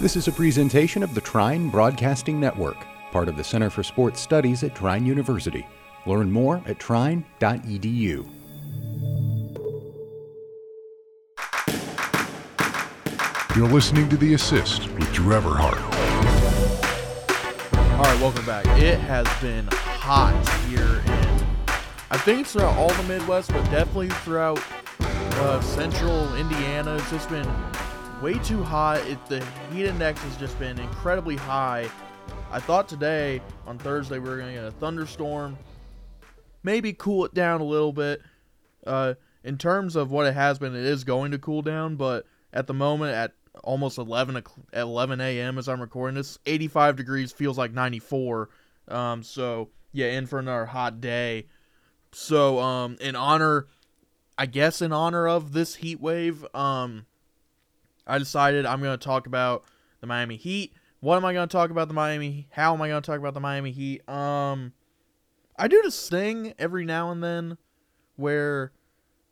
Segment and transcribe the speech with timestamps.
[0.00, 2.76] This is a presentation of the Trine Broadcasting Network,
[3.12, 5.64] part of the Center for Sports Studies at Trine University.
[6.04, 8.28] Learn more at trine.edu.
[13.56, 15.80] You're listening to The Assist with Drew Everhart.
[17.92, 18.66] All right, welcome back.
[18.76, 20.34] It has been hot
[20.68, 21.46] here in,
[22.10, 24.60] I think it's throughout all the Midwest, but definitely throughout
[25.00, 26.96] uh, central Indiana.
[26.96, 27.48] It's just been
[28.24, 29.06] way too hot.
[29.06, 31.90] It, the heat index has just been incredibly high.
[32.50, 35.58] I thought today, on Thursday, we were going to get a thunderstorm,
[36.62, 38.22] maybe cool it down a little bit.
[38.86, 39.12] Uh,
[39.42, 42.66] in terms of what it has been, it is going to cool down, but at
[42.66, 45.58] the moment, at almost 11 at 11 a.m.
[45.58, 46.38] as I'm recording this.
[46.46, 48.48] 85 degrees feels like 94.
[48.88, 51.48] Um, so yeah, in for another hot day.
[52.12, 53.66] So um, in honor,
[54.38, 57.04] I guess in honor of this heat wave, um,
[58.06, 59.64] I decided I'm going to talk about
[60.00, 60.74] the Miami Heat.
[61.00, 62.48] What am I going to talk about the Miami?
[62.50, 64.08] How am I going to talk about the Miami Heat?
[64.08, 64.72] Um,
[65.58, 67.58] I do this thing every now and then,
[68.16, 68.72] where,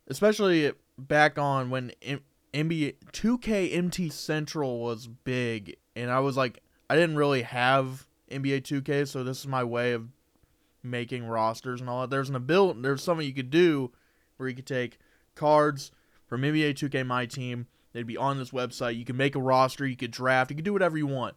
[0.07, 1.91] especially back on when
[2.53, 8.61] NBA 2K MT Central was big, and I was like, I didn't really have NBA
[8.61, 10.09] 2K, so this is my way of
[10.83, 12.09] making rosters and all that.
[12.09, 13.91] There's an ability, there's something you could do
[14.37, 14.99] where you could take
[15.35, 15.91] cards
[16.27, 17.67] from NBA 2K My Team.
[17.93, 18.97] They'd be on this website.
[18.97, 21.35] You could make a roster, you could draft, you could do whatever you want.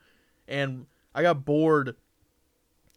[0.48, 1.94] And I got bored a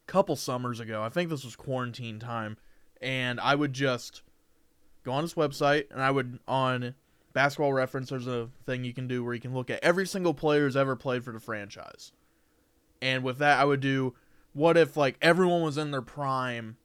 [0.07, 1.03] couple summers ago.
[1.03, 2.57] I think this was quarantine time,
[3.01, 4.23] and I would just
[5.03, 6.95] go on this website and I would on
[7.33, 10.33] basketball reference there's a thing you can do where you can look at every single
[10.33, 12.11] player who's ever played for the franchise
[13.01, 14.15] and with that i would do
[14.53, 16.75] what if like everyone was in their prime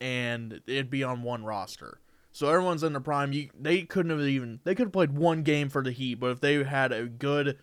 [0.00, 2.00] and it'd be on one roster
[2.32, 5.42] so everyone's in their prime you they couldn't have even they could have played one
[5.42, 7.58] game for the heat but if they had a good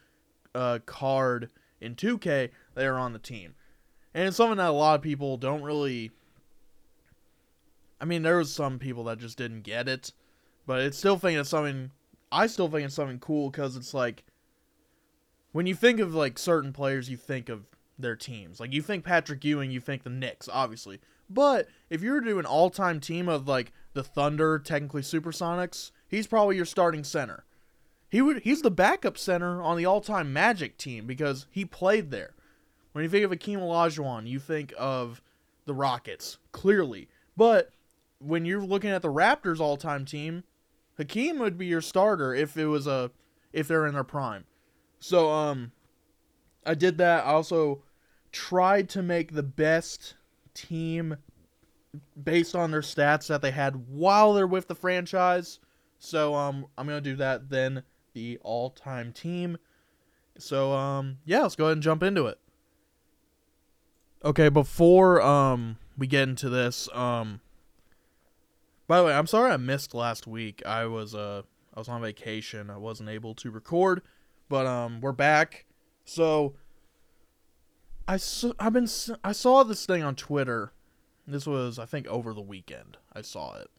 [0.53, 1.49] uh, card
[1.81, 3.55] in 2k they are on the team
[4.13, 6.11] and it's something that a lot of people don't really
[7.99, 10.13] i mean there was some people that just didn't get it
[10.65, 11.91] but it's still think it's something
[12.35, 14.23] I still think it's something cool because it's like
[15.51, 17.65] when you think of like certain players, you think of
[17.97, 18.59] their teams.
[18.59, 20.99] Like you think Patrick Ewing, you think the Knicks, obviously.
[21.29, 25.89] But if you were to do an all-time team of like the Thunder, technically Supersonics,
[26.07, 27.45] he's probably your starting center.
[28.09, 32.35] He would he's the backup center on the all-time Magic team because he played there.
[32.91, 35.21] When you think of Hakeem Olajuwon, you think of
[35.65, 37.09] the Rockets, clearly.
[37.35, 37.71] But
[38.19, 40.43] when you're looking at the Raptors all-time team,
[40.97, 43.11] Hakeem would be your starter if it was a
[43.51, 44.45] if they're in their prime.
[44.99, 45.71] So um
[46.65, 47.25] I did that.
[47.25, 47.83] I also
[48.31, 50.15] tried to make the best
[50.53, 51.17] team
[52.21, 55.59] based on their stats that they had while they're with the franchise.
[55.99, 57.83] So um I'm to do that then
[58.13, 59.57] the all-time team.
[60.37, 62.39] So um yeah, let's go ahead and jump into it.
[64.23, 67.41] Okay, before um we get into this, um
[68.87, 70.61] by the way, I'm sorry I missed last week.
[70.65, 72.69] I was uh I was on vacation.
[72.69, 74.01] I wasn't able to record,
[74.49, 75.65] but um we're back.
[76.05, 76.55] So
[78.07, 78.19] I
[78.59, 78.87] I've been
[79.23, 80.71] I saw this thing on Twitter.
[81.27, 82.97] This was I think over the weekend.
[83.13, 83.69] I saw it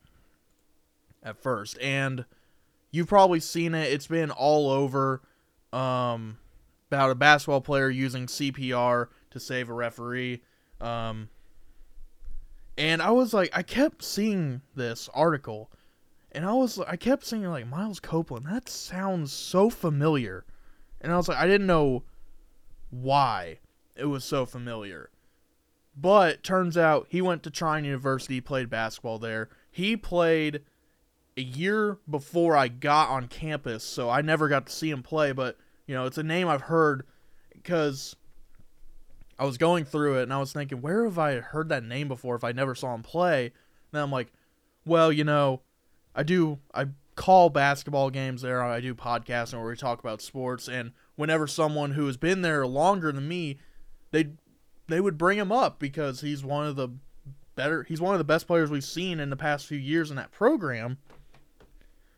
[1.23, 2.25] at first and
[2.91, 3.93] you've probably seen it.
[3.93, 5.23] It's been all over
[5.73, 6.39] um
[6.89, 10.43] about a basketball player using CPR to save a referee.
[10.81, 11.29] Um
[12.79, 15.71] and I was like, I kept seeing this article,
[16.33, 18.47] and I was, I kept seeing like Miles Copeland.
[18.47, 20.45] That sounds so familiar,
[21.01, 22.03] and I was like, I didn't know
[22.91, 23.61] why
[23.97, 25.09] it was so familiar.
[25.97, 29.49] But turns out he went to Trine University, played basketball there.
[29.71, 30.63] He played
[31.37, 35.33] a year before I got on campus, so I never got to see him play.
[35.33, 35.57] But
[35.87, 37.07] you know, it's a name I've heard
[37.53, 38.17] because
[39.39, 42.09] I was going through it and I was thinking, where have I heard that name
[42.09, 43.47] before if I never saw him play?
[43.47, 43.53] And
[43.93, 44.33] then I'm like,
[44.85, 45.63] well, you know,
[46.15, 46.87] I do, I
[47.17, 48.63] call basketball games there.
[48.63, 50.69] I do podcasting where we talk about sports.
[50.69, 53.59] And whenever someone who has been there longer than me,
[54.11, 54.31] they
[54.89, 56.89] they would bring him up because he's one of the
[57.55, 60.17] better, he's one of the best players we've seen in the past few years in
[60.17, 60.99] that program.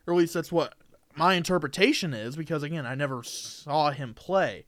[0.07, 0.75] Or at least that's what
[1.15, 4.65] my interpretation is because, again, I never saw him play.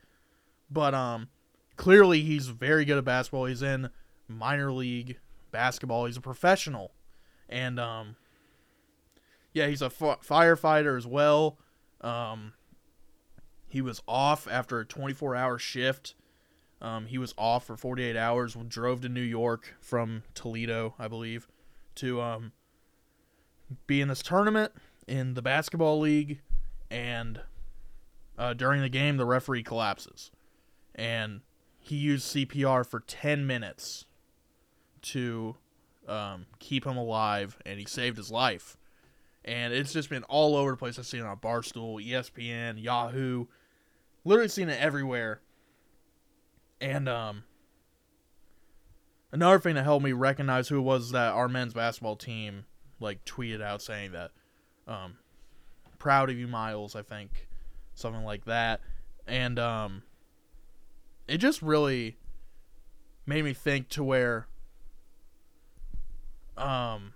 [0.70, 1.28] But, um,
[1.80, 3.46] clearly he's very good at basketball.
[3.46, 3.88] He's in
[4.28, 5.18] minor league
[5.50, 6.04] basketball.
[6.04, 6.92] He's a professional,
[7.48, 8.16] and um,
[9.54, 11.58] yeah, he's a f- firefighter as well.
[12.02, 12.52] Um,
[13.68, 16.14] he was off after a 24 hour shift.
[16.82, 18.56] Um, he was off for 48 hours.
[18.68, 21.48] Drove to New York from Toledo, I believe,
[21.96, 22.52] to um,
[23.86, 24.72] be in this tournament
[25.06, 26.40] in the basketball league.
[26.90, 27.40] And
[28.38, 30.30] uh, during the game, the referee collapses
[30.94, 31.40] and
[31.78, 34.04] he used CPR for 10 minutes
[35.02, 35.56] to
[36.06, 38.76] um, keep him alive, and he saved his life.
[39.44, 40.98] And it's just been all over the place.
[40.98, 43.46] I've seen it on Barstool, ESPN, Yahoo,
[44.24, 45.40] literally seen it everywhere.
[46.80, 47.44] And um,
[49.32, 52.64] another thing that helped me recognize who was that our men's basketball team
[53.00, 54.30] like tweeted out saying that
[54.86, 55.16] um,
[55.98, 57.48] proud of you miles i think
[58.00, 58.80] something like that.
[59.26, 60.02] And um,
[61.28, 62.16] it just really
[63.26, 64.48] made me think to where
[66.56, 67.12] um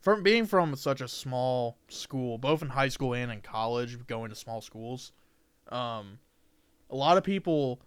[0.00, 4.30] from being from such a small school both in high school and in college going
[4.30, 5.10] to small schools
[5.70, 6.18] um
[6.88, 7.80] a lot of people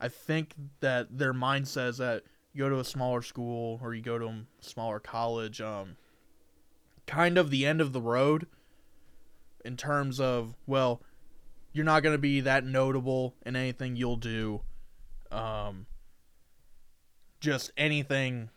[0.00, 4.02] i think that their mindset is that you go to a smaller school or you
[4.02, 5.96] go to a smaller college um
[7.06, 8.46] kind of the end of the road
[9.64, 11.02] in terms of well
[11.72, 14.60] you're not going to be that notable in anything you'll do
[15.30, 15.86] um
[17.40, 18.50] just anything.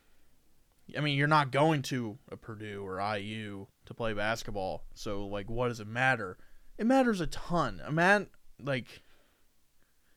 [0.96, 5.50] I mean you're not going to a Purdue or IU to play basketball so like
[5.50, 6.38] what does it matter?
[6.78, 7.82] It matters a ton.
[7.86, 8.28] A man
[8.62, 9.03] like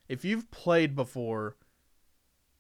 [0.09, 1.57] if you've played before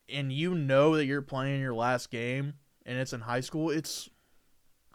[0.08, 2.54] and you know that you're playing your last game
[2.84, 4.08] and it's in high school it's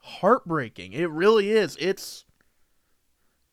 [0.02, 0.94] heartbreaking.
[0.94, 1.78] It really is.
[1.80, 2.26] It's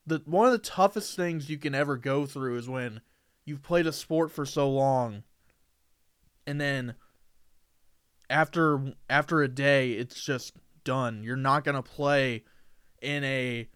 [0.06, 3.00] the one of the toughest things you can ever go through is when
[3.45, 5.23] you've played a sport for so long
[6.47, 6.94] and then
[8.31, 10.55] after after a day it's just
[10.85, 11.23] done.
[11.23, 12.44] You're not going to play
[13.03, 13.69] in a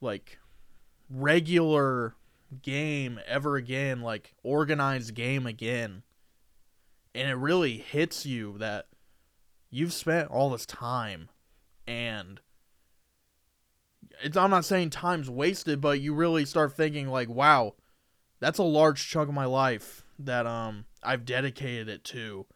[0.00, 0.38] like
[1.08, 2.14] regular
[2.62, 6.02] game ever again, like organized game again.
[7.14, 8.86] And it really hits you that
[9.70, 11.28] you've spent all this time
[11.86, 12.40] and
[14.22, 17.74] it's I'm not saying time's wasted, but you really start thinking like, wow,
[18.40, 22.46] that's a large chunk of my life that um I've dedicated it to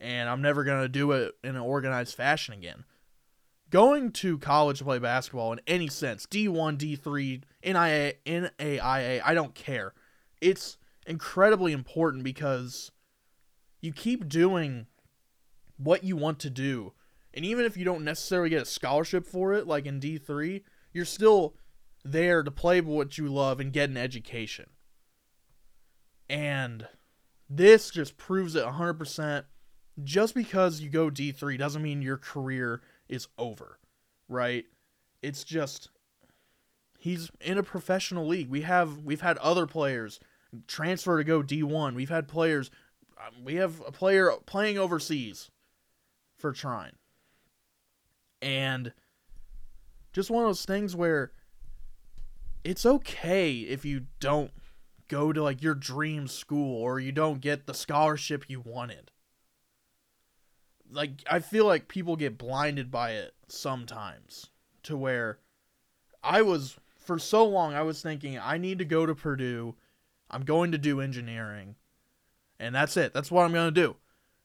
[0.00, 2.84] and I'm never going to do it in an organized fashion again.
[3.72, 9.54] Going to college to play basketball in any sense, D1, D3, NIA, NAIA, I don't
[9.54, 9.94] care.
[10.40, 10.76] It's
[11.06, 12.92] incredibly important because
[13.80, 14.86] you keep doing
[15.78, 16.92] what you want to do
[17.34, 21.04] and even if you don't necessarily get a scholarship for it, like in D3, you're
[21.04, 21.54] still
[22.04, 24.66] there to play what you love and get an education.
[26.28, 26.86] And
[27.48, 29.44] this just proves it 100%.
[30.02, 33.78] Just because you go D3 doesn't mean your career is over,
[34.28, 34.64] right?
[35.22, 35.90] It's just
[36.98, 38.48] he's in a professional league.
[38.48, 40.18] We have we've had other players
[40.66, 41.94] transfer to go D1.
[41.94, 42.70] We've had players
[43.18, 45.50] um, we have a player playing overseas
[46.36, 46.96] for Trine
[48.40, 48.92] and
[50.12, 51.30] just one of those things where
[52.64, 54.50] it's okay if you don't
[55.08, 59.11] go to like your dream school or you don't get the scholarship you wanted.
[60.92, 64.48] Like I feel like people get blinded by it sometimes
[64.84, 65.38] to where
[66.22, 69.74] I was for so long I was thinking I need to go to Purdue.
[70.30, 71.74] I'm going to do engineering.
[72.58, 73.12] And that's it.
[73.12, 73.96] That's what I'm going to do.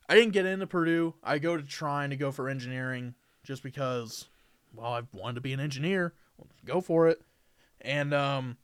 [0.08, 1.14] I didn't get into Purdue.
[1.22, 4.26] I go to Trine to go for engineering just because,
[4.74, 6.14] well, I wanted to be an engineer.
[6.64, 7.22] go for it.
[7.80, 8.56] And um,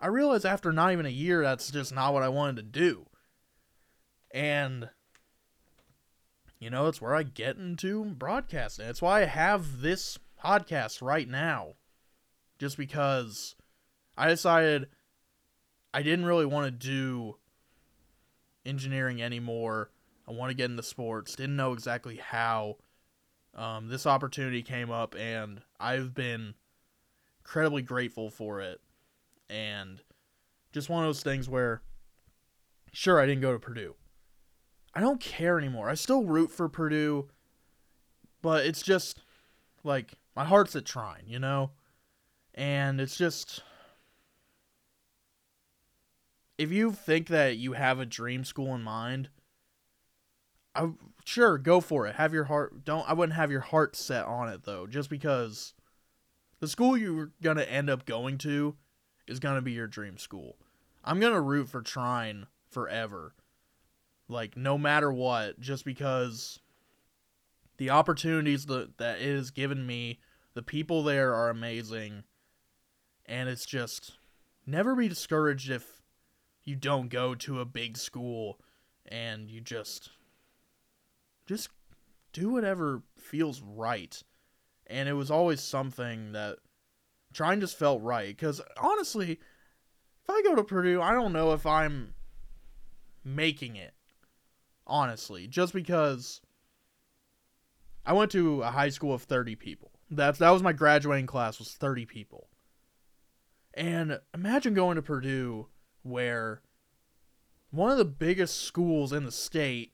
[0.00, 3.06] I realized after not even a year, that's just not what I wanted to do.
[4.32, 4.88] And,
[6.58, 8.86] you know, it's where I get into broadcasting.
[8.86, 11.74] It's why I have this podcast right now.
[12.58, 13.56] Just because
[14.16, 14.88] I decided
[15.92, 17.36] I didn't really want to do
[18.64, 19.90] engineering anymore.
[20.26, 21.36] I want to get into sports.
[21.36, 22.76] Didn't know exactly how
[23.54, 26.54] um, this opportunity came up, and I've been
[27.40, 28.80] incredibly grateful for it.
[29.50, 30.00] And
[30.72, 31.82] just one of those things where,
[32.92, 33.94] sure, I didn't go to Purdue.
[34.94, 35.88] I don't care anymore.
[35.88, 37.28] I still root for Purdue,
[38.42, 39.20] but it's just
[39.82, 41.70] like my heart's at Trine, you know?
[42.54, 43.62] And it's just.
[46.56, 49.28] If you think that you have a dream school in mind,
[50.76, 50.90] I
[51.24, 52.14] sure go for it.
[52.14, 52.84] Have your heart.
[52.84, 53.08] Don't.
[53.08, 55.74] I wouldn't have your heart set on it though, just because
[56.60, 58.76] the school you're gonna end up going to
[59.26, 60.56] is gonna be your dream school.
[61.04, 63.34] I'm gonna root for Trine forever,
[64.28, 66.58] like no matter what, just because
[67.76, 70.20] the opportunities that that it has given me,
[70.54, 72.24] the people there are amazing,
[73.26, 74.18] and it's just
[74.66, 76.02] never be discouraged if
[76.64, 78.58] you don't go to a big school
[79.06, 80.10] and you just
[81.46, 81.68] just
[82.32, 84.22] do whatever feels right.
[84.86, 86.58] And it was always something that
[87.32, 88.28] Trine just felt right.
[88.28, 92.14] Because honestly, if I go to Purdue, I don't know if I'm
[93.24, 93.94] making it.
[94.86, 96.40] Honestly, just because
[98.04, 99.90] I went to a high school of 30 people.
[100.10, 102.48] That's that was my graduating class was 30 people.
[103.72, 105.68] And imagine going to Purdue
[106.02, 106.60] where
[107.70, 109.92] one of the biggest schools in the state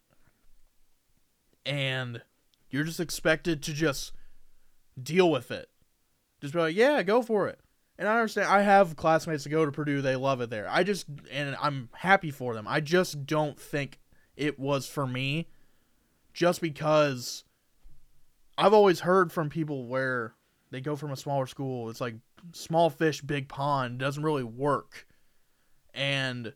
[1.64, 2.22] and
[2.68, 4.12] you're just expected to just
[5.00, 5.68] deal with it.
[6.40, 7.60] Just be like, yeah, go for it.
[7.98, 8.48] And I understand.
[8.48, 10.66] I have classmates that go to Purdue; they love it there.
[10.70, 12.66] I just, and I'm happy for them.
[12.66, 13.99] I just don't think
[14.40, 15.46] it was for me,
[16.32, 17.44] just because
[18.56, 20.32] I've always heard from people where
[20.70, 21.90] they go from a smaller school.
[21.90, 22.14] It's like
[22.52, 23.98] small fish, big pond.
[23.98, 25.06] Doesn't really work,
[25.92, 26.54] and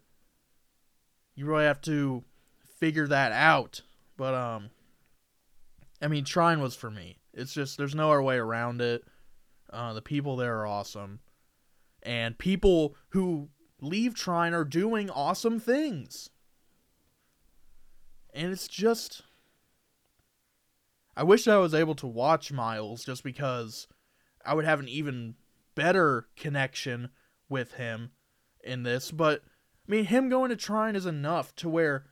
[1.35, 2.25] you really have to
[2.79, 3.83] figure that out.
[4.17, 4.71] But um,
[6.01, 7.19] I mean, Trine was for me.
[7.35, 9.05] It's just there's no other way around it.
[9.71, 11.21] Uh, the people there are awesome,
[12.03, 13.51] and people who
[13.83, 16.31] leave Trine are doing awesome things.
[18.35, 19.23] And it's just,
[21.17, 23.87] I wish I was able to watch Miles just because
[24.45, 25.37] I would have an even
[25.77, 27.11] better connection
[27.49, 28.11] with him
[28.63, 29.13] in this.
[29.13, 29.43] But
[29.89, 32.07] I mean, him going to Trine is enough to where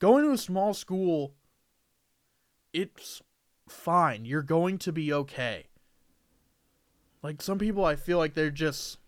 [0.00, 1.34] going to a small school,
[2.72, 3.22] it's
[3.68, 4.24] fine.
[4.24, 5.66] You're going to be okay.
[7.22, 8.98] Like some people, I feel like they're just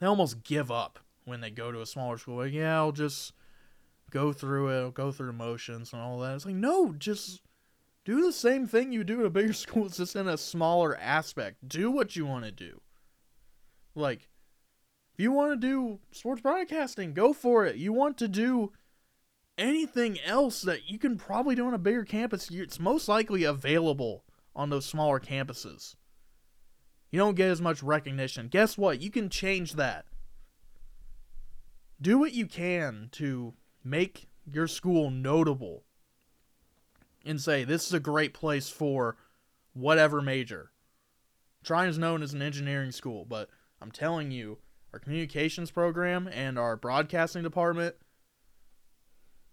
[0.00, 2.38] they almost give up when they go to a smaller school.
[2.38, 3.32] Like, yeah, I'll just
[4.12, 6.36] go through it, go through the motions and all that.
[6.36, 7.40] It's like, no, just
[8.04, 9.86] do the same thing you do at a bigger school.
[9.86, 11.68] It's just in a smaller aspect.
[11.68, 12.80] Do what you want to do.
[13.94, 14.28] Like,
[15.12, 17.76] if you want to do sports broadcasting, go for it.
[17.76, 18.72] You want to do
[19.58, 24.24] anything else that you can probably do on a bigger campus, it's most likely available
[24.54, 25.96] on those smaller campuses.
[27.10, 28.48] You don't get as much recognition.
[28.48, 29.02] Guess what?
[29.02, 30.06] You can change that.
[32.00, 35.84] Do what you can to make your school notable
[37.24, 39.16] and say, this is a great place for
[39.72, 40.72] whatever major.
[41.64, 43.48] Trine is known as an engineering school, but
[43.80, 44.58] I'm telling you,
[44.92, 47.94] our communications program and our broadcasting department,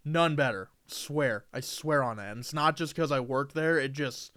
[0.03, 0.69] none better.
[0.87, 1.45] Swear.
[1.53, 2.31] I swear on that.
[2.31, 4.31] And it's not just because I work there, it just,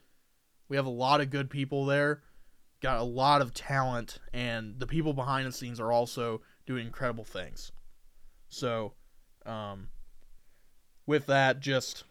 [0.68, 2.22] we have a lot of good people there
[2.82, 7.24] got a lot of talent, and the people behind the scenes are also doing incredible
[7.24, 7.70] things.
[8.48, 8.94] So,
[9.46, 9.88] um,
[11.06, 12.04] with that, just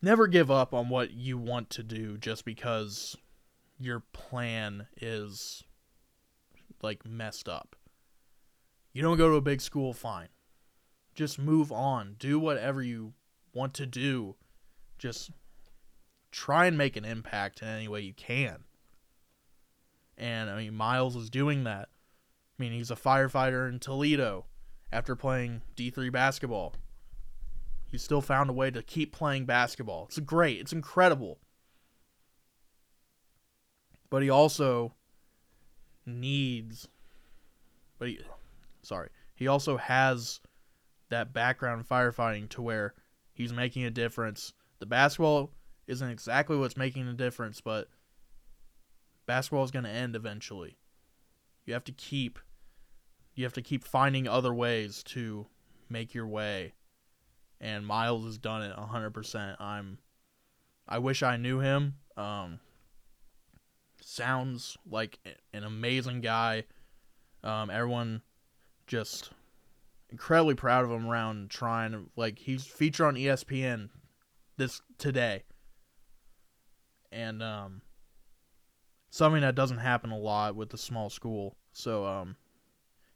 [0.00, 3.16] never give up on what you want to do just because
[3.78, 5.64] your plan is
[6.82, 7.76] like messed up.
[8.92, 10.28] You don't go to a big school, fine.
[11.14, 12.16] Just move on.
[12.18, 13.14] Do whatever you
[13.54, 14.36] want to do.
[14.98, 15.30] Just
[16.30, 18.64] try and make an impact in any way you can.
[20.16, 21.88] And I mean, Miles is doing that.
[22.58, 24.46] I mean, he's a firefighter in Toledo
[24.92, 26.74] after playing D3 basketball.
[27.90, 30.06] He still found a way to keep playing basketball.
[30.08, 30.60] It's great.
[30.60, 31.38] It's incredible.
[34.10, 34.94] But he also
[36.04, 36.88] needs
[38.02, 38.18] but he
[38.82, 39.10] sorry.
[39.36, 40.40] He also has
[41.10, 42.94] that background firefighting to where
[43.32, 44.54] he's making a difference.
[44.80, 45.52] The basketball
[45.86, 47.86] isn't exactly what's making the difference, but
[49.26, 50.78] basketball is going to end eventually.
[51.64, 52.40] You have to keep
[53.34, 55.46] you have to keep finding other ways to
[55.88, 56.74] make your way.
[57.60, 59.60] And Miles has done it 100%.
[59.60, 59.98] I'm
[60.88, 61.94] I wish I knew him.
[62.16, 62.60] Um
[64.00, 65.18] sounds like
[65.52, 66.64] an amazing guy.
[67.44, 68.22] Um everyone
[68.86, 69.30] just
[70.10, 73.88] incredibly proud of him around Trine like he's featured on ESPN
[74.56, 75.44] this today.
[77.10, 77.82] And um
[79.10, 81.56] something that doesn't happen a lot with the small school.
[81.72, 82.36] So um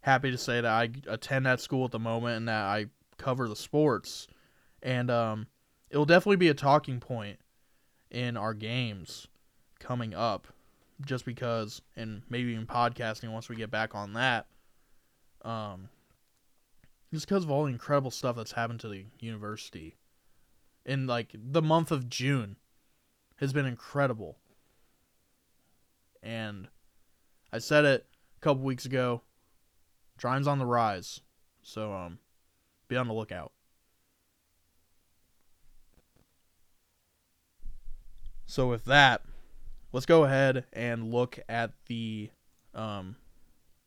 [0.07, 2.87] happy to say that I attend that school at the moment and that I
[3.19, 4.29] cover the sports
[4.81, 5.49] and um
[5.91, 7.41] it'll definitely be a talking point
[8.13, 9.27] in our games
[9.81, 10.47] coming up
[11.05, 14.47] just because and maybe even podcasting once we get back on that
[15.43, 15.89] um
[17.13, 19.97] just because of all the incredible stuff that's happened to the university
[20.85, 22.55] in like the month of June
[23.39, 24.39] has been incredible
[26.23, 26.69] and
[27.53, 29.23] I said it a couple weeks ago.
[30.17, 31.21] Trine's on the rise,
[31.63, 32.19] so um,
[32.89, 33.53] be on the lookout.
[38.47, 39.23] So with that,
[39.93, 42.31] let's go ahead and look at the
[42.75, 43.17] um,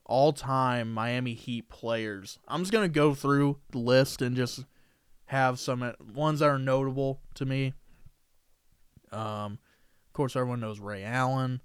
[0.05, 2.37] all-time Miami Heat players.
[2.47, 4.65] I'm just gonna go through the list and just
[5.25, 7.73] have some ones that are notable to me.
[9.11, 9.59] Um,
[10.07, 11.61] of course, everyone knows Ray Allen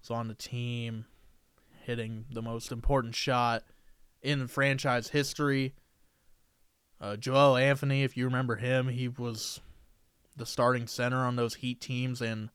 [0.00, 1.06] was on the team,
[1.84, 3.64] hitting the most important shot
[4.22, 5.74] in franchise history.
[7.00, 9.60] Uh, Joel Anthony, if you remember him, he was
[10.36, 12.50] the starting center on those Heat teams, and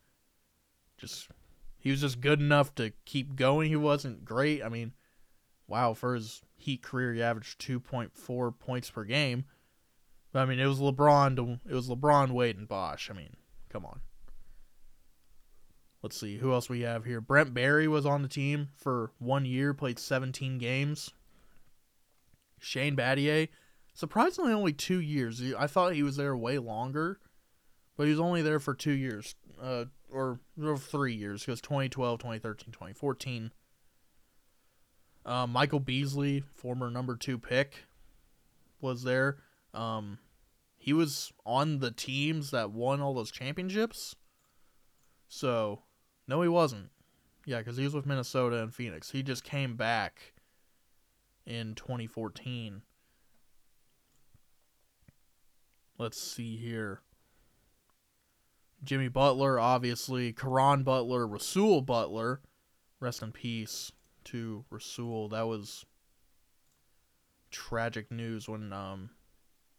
[0.97, 1.29] just
[1.77, 3.69] he was just good enough to keep going.
[3.69, 4.63] He wasn't great.
[4.63, 4.93] I mean,
[5.67, 9.45] wow, for his Heat career, he averaged 2.4 points per game.
[10.31, 11.35] But I mean, it was LeBron.
[11.35, 13.09] To, it was LeBron, Wade, and Bosh.
[13.09, 13.35] I mean,
[13.69, 13.99] come on.
[16.01, 17.21] Let's see who else we have here.
[17.21, 21.11] Brent Barry was on the team for one year, played 17 games.
[22.63, 23.49] Shane Battier,
[23.93, 25.41] surprisingly, only two years.
[25.57, 27.19] I thought he was there way longer,
[27.97, 32.19] but he was only there for two years, uh, or, or three years, because 2012,
[32.19, 33.51] 2013, 2014.
[35.25, 37.85] Uh, Michael Beasley, former number two pick,
[38.79, 39.37] was there.
[39.73, 40.19] Um,
[40.77, 44.15] he was on the teams that won all those championships.
[45.27, 45.81] So
[46.27, 46.89] no, he wasn't.
[47.45, 49.11] Yeah, because he was with Minnesota and Phoenix.
[49.11, 50.32] He just came back
[51.45, 52.81] in 2014.
[55.97, 57.01] Let's see here.
[58.83, 60.33] Jimmy Butler, obviously.
[60.33, 62.41] Caron Butler, Rasual Butler.
[62.99, 63.91] Rest in peace
[64.25, 65.29] to Rasual.
[65.29, 65.85] That was
[67.51, 69.11] tragic news when um,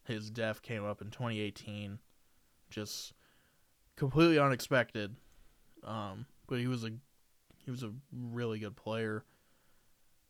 [0.04, 1.98] his death came up in 2018.
[2.70, 3.12] Just
[3.96, 5.16] completely unexpected.
[5.82, 6.90] Um, but he was a
[7.64, 9.24] he was a really good player.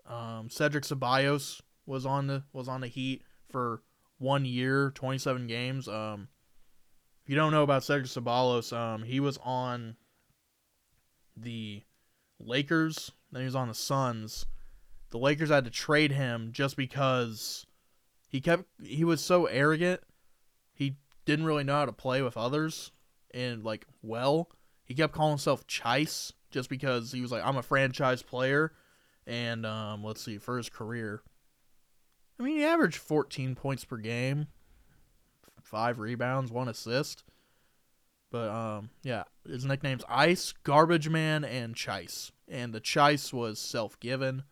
[0.07, 3.83] Um, Cedric Ceballos was on the was on the Heat for
[4.19, 5.89] one year, twenty seven games.
[5.89, 6.29] Um,
[7.23, 9.97] if you don't know about Cedric Ceballos, um, he was on
[11.37, 11.83] the
[12.39, 13.13] Lakers.
[13.33, 14.47] Then he was on the Suns.
[15.11, 17.67] The Lakers had to trade him just because
[18.29, 20.01] he kept he was so arrogant.
[20.73, 22.93] He didn't really know how to play with others
[23.33, 24.51] and like well
[24.85, 28.73] he kept calling himself Chice just because he was like, I'm a franchise player.
[29.27, 31.23] And um, let's see, for his career,
[32.39, 34.49] I mean, he averaged 14 points per game,
[35.63, 37.25] five rebounds, one assist.
[38.31, 42.33] But um, yeah, his nickname's Ice, Garbage Man, and Chice.
[42.49, 44.43] And the Chice was self given.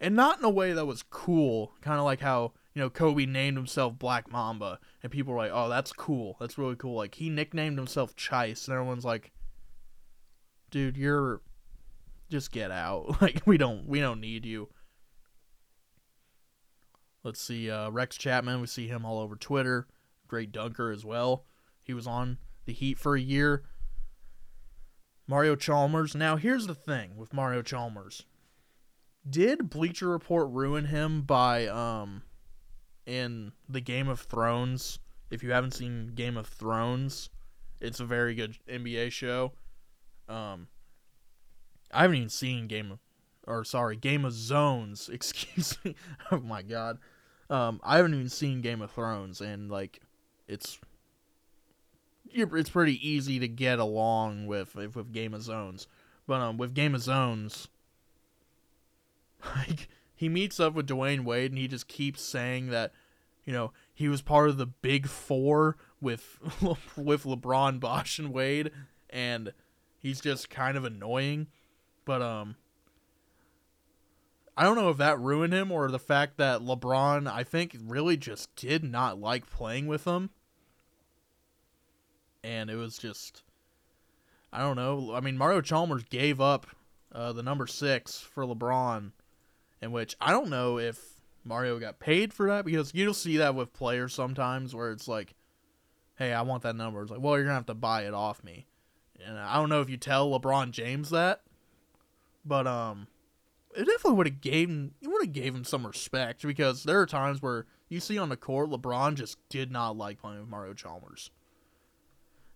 [0.00, 3.26] And not in a way that was cool, kind of like how, you know, Kobe
[3.26, 4.78] named himself Black Mamba.
[5.02, 6.36] And people were like, oh, that's cool.
[6.40, 6.94] That's really cool.
[6.96, 8.66] Like, he nicknamed himself Chice.
[8.66, 9.32] And everyone's like,
[10.70, 11.40] dude, you're
[12.30, 13.16] just get out.
[13.20, 14.68] Like we don't we don't need you.
[17.24, 18.60] Let's see, uh, Rex Chapman.
[18.60, 19.88] We see him all over Twitter.
[20.28, 21.44] Great dunker as well.
[21.82, 23.64] He was on the Heat for a year.
[25.26, 26.14] Mario Chalmers.
[26.14, 28.24] Now here's the thing with Mario Chalmers.
[29.28, 32.22] Did Bleacher Report ruin him by um
[33.06, 35.00] in the Game of Thrones?
[35.30, 37.28] If you haven't seen Game of Thrones,
[37.80, 39.52] it's a very good NBA show.
[40.28, 40.68] Um,
[41.92, 42.98] I haven't even seen Game of,
[43.46, 45.08] or sorry, Game of Zones.
[45.12, 45.94] Excuse me.
[46.30, 46.98] oh my god.
[47.48, 50.00] Um, I haven't even seen Game of Thrones, and like,
[50.48, 50.78] it's
[52.32, 55.86] it's pretty easy to get along with with Game of Zones,
[56.26, 57.68] but um, with Game of Zones,
[59.56, 62.92] like he meets up with Dwyane Wade, and he just keeps saying that,
[63.44, 66.38] you know, he was part of the Big Four with
[66.96, 68.70] with LeBron, Bosh, and Wade,
[69.08, 69.52] and
[69.98, 71.46] he's just kind of annoying.
[72.06, 72.56] But um
[74.56, 78.16] I don't know if that ruined him or the fact that LeBron I think really
[78.16, 80.30] just did not like playing with him.
[82.42, 83.42] And it was just
[84.50, 85.12] I don't know.
[85.12, 86.66] I mean Mario Chalmers gave up
[87.12, 89.12] uh, the number 6 for LeBron
[89.82, 93.54] in which I don't know if Mario got paid for that because you'll see that
[93.54, 95.34] with players sometimes where it's like,
[96.16, 97.02] hey, I want that number.
[97.02, 98.66] It's like, well, you're going to have to buy it off me.
[99.24, 101.42] And I don't know if you tell LeBron James that,
[102.46, 103.08] but um,
[103.74, 107.00] it definitely would have gave him, you would have gave him some respect because there
[107.00, 110.48] are times where you see on the court LeBron just did not like playing with
[110.48, 111.30] Mario Chalmers.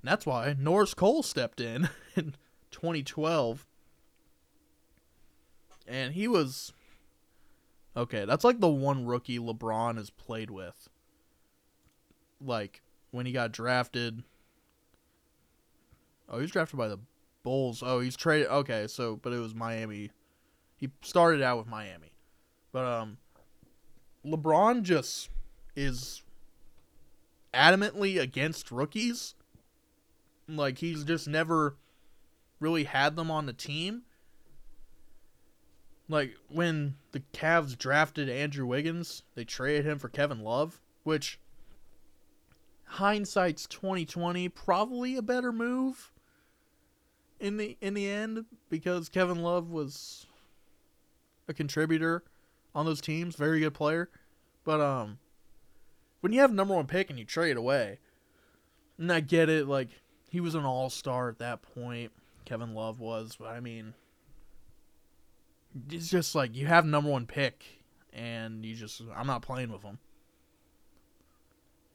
[0.02, 2.34] And that's why Norris Cole stepped in in
[2.70, 3.66] 2012.
[5.86, 6.72] And he was
[7.96, 10.88] okay, that's like the one rookie LeBron has played with.
[12.40, 14.22] Like when he got drafted
[16.30, 17.00] Oh, he was drafted by the
[17.42, 17.82] Bulls.
[17.84, 18.48] Oh, he's traded.
[18.48, 20.10] Okay, so but it was Miami.
[20.76, 22.12] He started out with Miami,
[22.72, 23.18] but um,
[24.24, 25.30] LeBron just
[25.76, 26.22] is
[27.52, 29.34] adamantly against rookies.
[30.48, 31.76] Like he's just never
[32.58, 34.02] really had them on the team.
[36.08, 41.38] Like when the Cavs drafted Andrew Wiggins, they traded him for Kevin Love, which
[42.84, 46.10] hindsight's 2020 probably a better move
[47.40, 50.26] in the in the end because Kevin Love was
[51.48, 52.22] a contributor
[52.74, 54.08] on those teams, very good player.
[54.64, 55.18] But um
[56.20, 57.98] when you have number one pick and you trade away,
[58.98, 59.88] and I get it, like
[60.28, 62.12] he was an all star at that point.
[62.44, 63.94] Kevin Love was, but I mean,
[65.90, 67.64] it's just like you have number one pick,
[68.12, 69.98] and you just I'm not playing with him.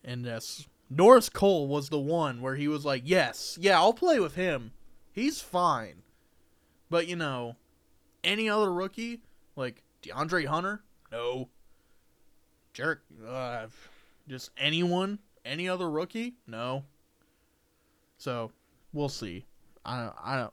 [0.03, 4.19] And yes, Norris Cole was the one where he was like, yes, yeah, I'll play
[4.19, 4.71] with him.
[5.15, 6.04] He's fine.
[6.89, 7.56] But you know,
[8.21, 9.21] any other rookie
[9.56, 11.47] like DeAndre Hunter, no.
[12.73, 13.67] Jerk, uh,
[14.28, 16.84] just anyone, any other rookie, no.
[18.17, 18.51] So
[18.91, 19.45] we'll see.
[19.86, 20.49] I I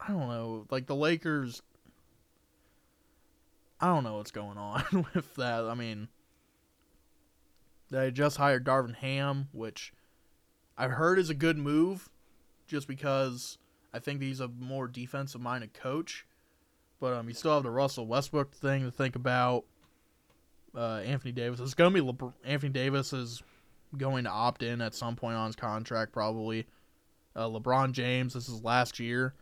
[0.00, 0.66] I don't know.
[0.70, 1.60] Like the Lakers,
[3.78, 5.64] I don't know what's going on with that.
[5.64, 6.08] I mean,
[7.90, 9.92] they just hired Darvin Ham, which
[10.78, 12.08] I've heard is a good move,
[12.66, 13.58] just because
[13.96, 16.26] I think he's a more defensive minded coach.
[17.00, 19.64] But um, you still have the Russell Westbrook thing to think about.
[20.74, 21.58] Uh, Anthony Davis.
[21.58, 22.34] It's gonna be LeBron.
[22.44, 23.42] Anthony Davis is
[23.96, 26.66] going to opt in at some point on his contract, probably.
[27.34, 29.34] Uh, LeBron James, this is last year.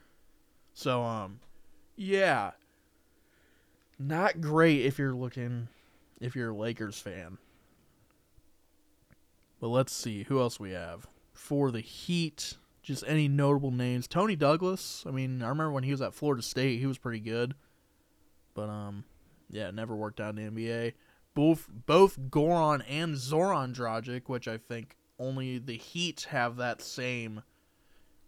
[0.75, 1.40] So, um,
[1.97, 2.53] yeah.
[3.99, 5.69] Not great if you're looking,
[6.21, 7.38] if you're a Lakers fan.
[9.61, 11.07] But let's see, who else we have?
[11.33, 14.07] For the Heat, just any notable names.
[14.07, 17.20] Toney Douglas, I mean, I remember when he was at Florida State, he was pretty
[17.20, 17.55] good.
[18.55, 19.05] But, um,
[19.51, 20.92] yeah, never worked out in the NBA.
[21.35, 27.42] Both, both Goran and Zoran Dragic, which I think only the Heat have that same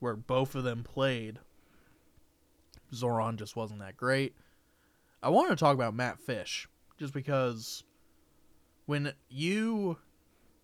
[0.01, 1.38] where both of them played.
[2.92, 4.35] Zoran just wasn't that great.
[5.23, 7.85] I want to talk about Matt Fish just because
[8.87, 9.99] when you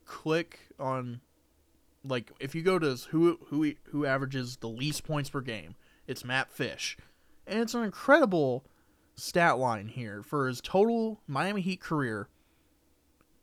[0.05, 1.21] click on
[2.05, 5.75] like if you go to who who who averages the least points per game,
[6.07, 6.97] it's Matt Fish.
[7.47, 8.65] And it's an incredible
[9.15, 12.29] stat line here for his total Miami Heat career.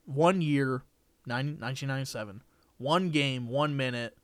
[0.06, 0.84] One year,
[1.26, 2.42] 1997.
[2.78, 4.18] One game, one minute,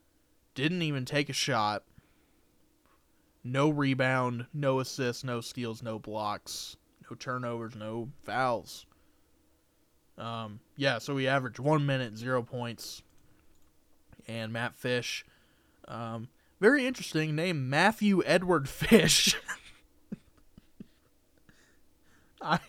[0.56, 1.84] didn't even take a shot.
[3.44, 6.78] No rebound, no assists, no steals, no blocks,
[7.10, 8.88] no turnovers, no fouls.
[10.18, 13.04] Um, yeah, so we averaged one minute, zero points.
[14.28, 15.26] And Matt Fish,
[15.88, 19.36] um, very interesting name, Matthew Edward Fish.
[22.42, 22.60] I,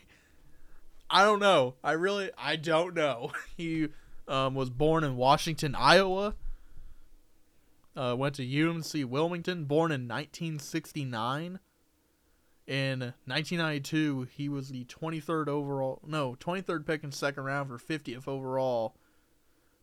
[1.09, 1.77] I don't know.
[1.83, 3.33] I really, I don't know.
[3.57, 3.89] He
[4.29, 6.35] um, was born in Washington, Iowa.
[7.97, 11.59] Uh, went to UNC Wilmington, born in 1969.
[12.67, 18.29] In 1992, he was the 23rd overall, no, 23rd pick in second round for 50th
[18.29, 18.97] overall.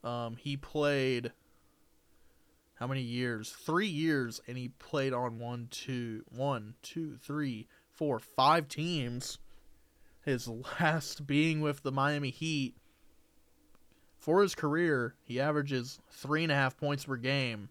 [0.03, 1.31] Um, he played
[2.75, 3.51] how many years?
[3.51, 9.37] Three years, and he played on one, two, one, two, three, four, five teams.
[10.25, 10.47] His
[10.79, 12.75] last being with the Miami Heat.
[14.17, 17.69] For his career, he averages three and a half points per game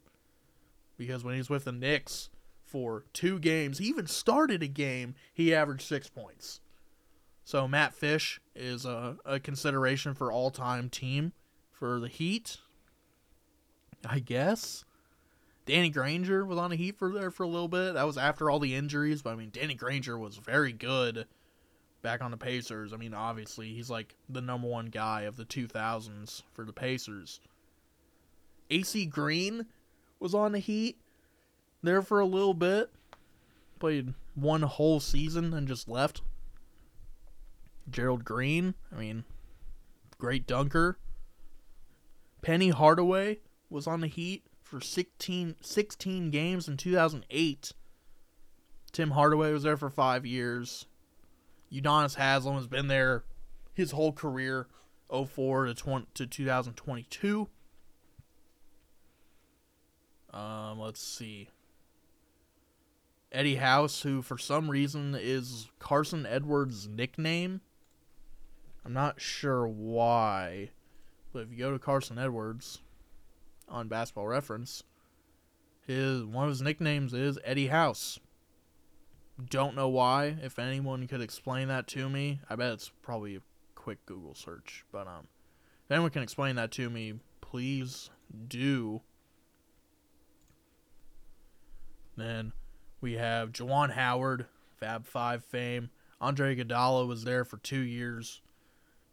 [0.98, 2.30] because when he's with the Knicks
[2.64, 6.60] for two games, he even started a game, he averaged six points.
[7.44, 11.32] So Matt Fish is a, a consideration for all time team
[11.70, 12.58] for the Heat.
[14.06, 14.84] I guess.
[15.64, 17.94] Danny Granger was on the Heat for there for a little bit.
[17.94, 21.26] That was after all the injuries, but I mean Danny Granger was very good
[22.02, 22.92] back on the Pacers.
[22.92, 27.40] I mean, obviously he's like the number one guy of the 2000s for the Pacers.
[28.70, 29.66] AC Green
[30.18, 30.98] was on the Heat
[31.82, 32.90] there for a little bit.
[33.78, 36.22] Played one whole season and just left.
[37.90, 39.24] Gerald Green, I mean,
[40.18, 40.98] great dunker.
[42.40, 43.38] Penny Hardaway
[43.70, 47.72] was on the Heat for 16, 16 games in 2008.
[48.90, 50.86] Tim Hardaway was there for five years.
[51.70, 53.24] Udonis Haslam has been there
[53.74, 54.68] his whole career,
[55.10, 57.48] 04 to, 20, to 2022.
[60.32, 61.50] Um, let's see.
[63.30, 67.60] Eddie House, who for some reason is Carson Edwards' nickname.
[68.86, 70.70] I'm not sure why,
[71.34, 72.80] but if you go to Carson Edwards
[73.72, 74.84] on Basketball Reference,
[75.86, 78.20] his one of his nicknames is Eddie House.
[79.48, 80.36] Don't know why.
[80.42, 83.40] If anyone could explain that to me, I bet it's probably a
[83.74, 84.84] quick Google search.
[84.92, 85.26] But um,
[85.84, 88.10] if anyone can explain that to me, please
[88.48, 89.00] do.
[92.16, 92.52] Then
[93.00, 94.46] we have Juwan Howard,
[94.78, 95.90] Fab Five fame.
[96.20, 98.42] Andre Iguodala was there for two years.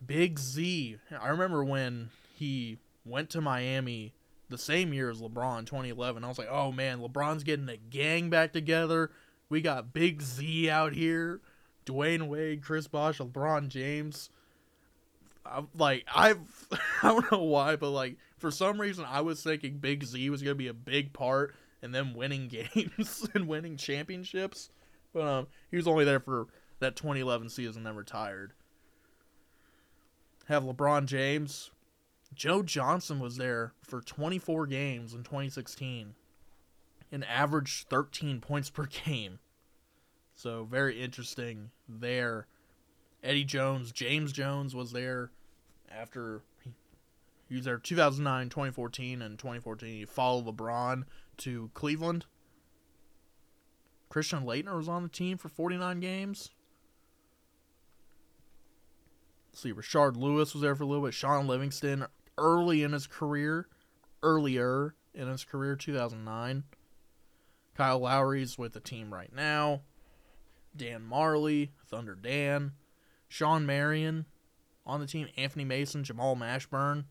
[0.05, 0.97] Big Z.
[1.19, 4.13] I remember when he went to Miami
[4.49, 6.23] the same year as LeBron, 2011.
[6.23, 9.11] I was like, oh man, LeBron's getting a gang back together.
[9.49, 11.41] We got Big Z out here.
[11.85, 14.29] Dwyane Wade, Chris Bosh, LeBron James.
[15.45, 16.67] I'm like I've
[17.03, 20.41] I don't know why, but like for some reason I was thinking Big Z was
[20.41, 24.69] gonna be a big part in them winning games and winning championships,
[25.13, 26.47] but um, he was only there for
[26.79, 28.53] that 2011 season, then retired.
[30.45, 31.71] Have LeBron James,
[32.33, 36.13] Joe Johnson was there for 24 games in 2016,
[37.11, 39.39] and averaged 13 points per game.
[40.35, 42.47] So very interesting there.
[43.21, 45.31] Eddie Jones, James Jones was there
[45.91, 46.43] after
[47.49, 51.03] he was there 2009, 2014, and 2014 he followed LeBron
[51.37, 52.25] to Cleveland.
[54.07, 56.51] Christian Laettner was on the team for 49 games.
[59.51, 61.13] Let's see, Rashard Lewis was there for a little bit.
[61.13, 62.05] Shaun Livingston
[62.39, 63.67] early in his career,
[64.23, 66.63] earlier in his career, 2009.
[67.75, 69.81] Kyle Lowry's with the team right now.
[70.75, 72.73] Dan Majerle, Thunder Dan.
[73.27, 74.25] Shawn Marion
[74.85, 75.27] on the team.
[75.37, 77.05] Anthony Mason, Jamal Mashburn.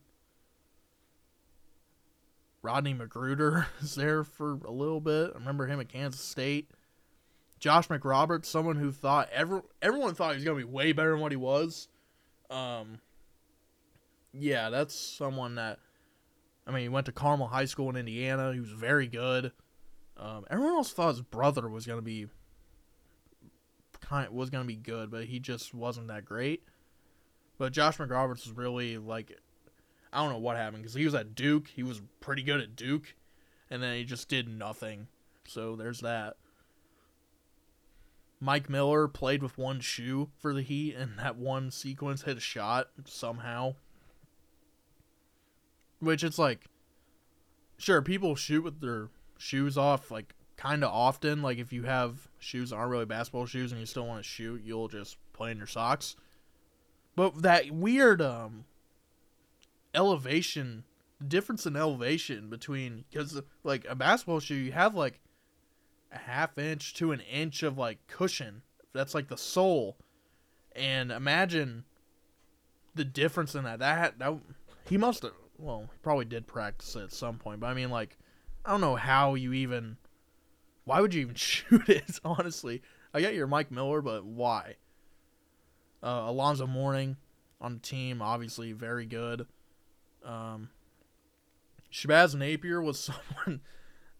[2.60, 5.30] Rodney McGruder is there for a little bit.
[5.34, 6.70] I remember him at Kansas State.
[7.58, 11.12] Josh McRoberts, someone who thought every, everyone thought he was going to be way better
[11.12, 11.88] than what he was.
[12.50, 13.00] Um,
[14.38, 15.78] yeah, that's someone that
[16.68, 18.52] I mean, he went to Carmel High School in Indiana.
[18.52, 19.52] He was very good.
[20.18, 22.26] Um, everyone else thought his brother was to be
[24.00, 26.62] kind was to be good, but he just wasn't that great.
[27.56, 29.38] But Josh McRoberts was really like
[30.12, 31.68] I don't know what happened because he was at Duke.
[31.68, 33.14] He was pretty good at Duke,
[33.70, 35.08] and then he just did nothing.
[35.46, 36.36] So there's that.
[38.40, 42.40] Mike Miller played with one shoe for the Heat, and that one sequence hit a
[42.40, 43.74] shot somehow.
[46.00, 46.66] Which it's like,
[47.76, 49.08] sure, people shoot with their
[49.38, 51.42] shoes off like kind of often.
[51.42, 54.28] Like if you have shoes that aren't really basketball shoes and you still want to
[54.28, 56.16] shoot, you'll just play in your socks.
[57.16, 58.64] But that weird um
[59.94, 60.84] elevation,
[61.26, 65.20] difference in elevation between because like a basketball shoe, you have like
[66.12, 68.62] a half inch to an inch of like cushion.
[68.92, 69.96] That's like the sole,
[70.74, 71.84] and imagine
[72.94, 73.78] the difference in that.
[73.78, 74.38] That that
[74.88, 75.32] he must have.
[75.58, 78.16] Well, he probably did practice it at some point, but I mean, like,
[78.64, 79.96] I don't know how you even.
[80.84, 82.20] Why would you even shoot it?
[82.24, 84.76] Honestly, I get your Mike Miller, but why?
[86.02, 87.16] Uh, Alonzo Mourning
[87.60, 89.46] on the team, obviously very good.
[90.24, 90.70] Um,
[91.92, 93.00] Shabazz Napier was
[93.36, 93.60] someone.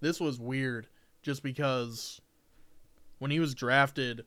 [0.00, 0.88] This was weird,
[1.22, 2.20] just because
[3.18, 4.24] when he was drafted,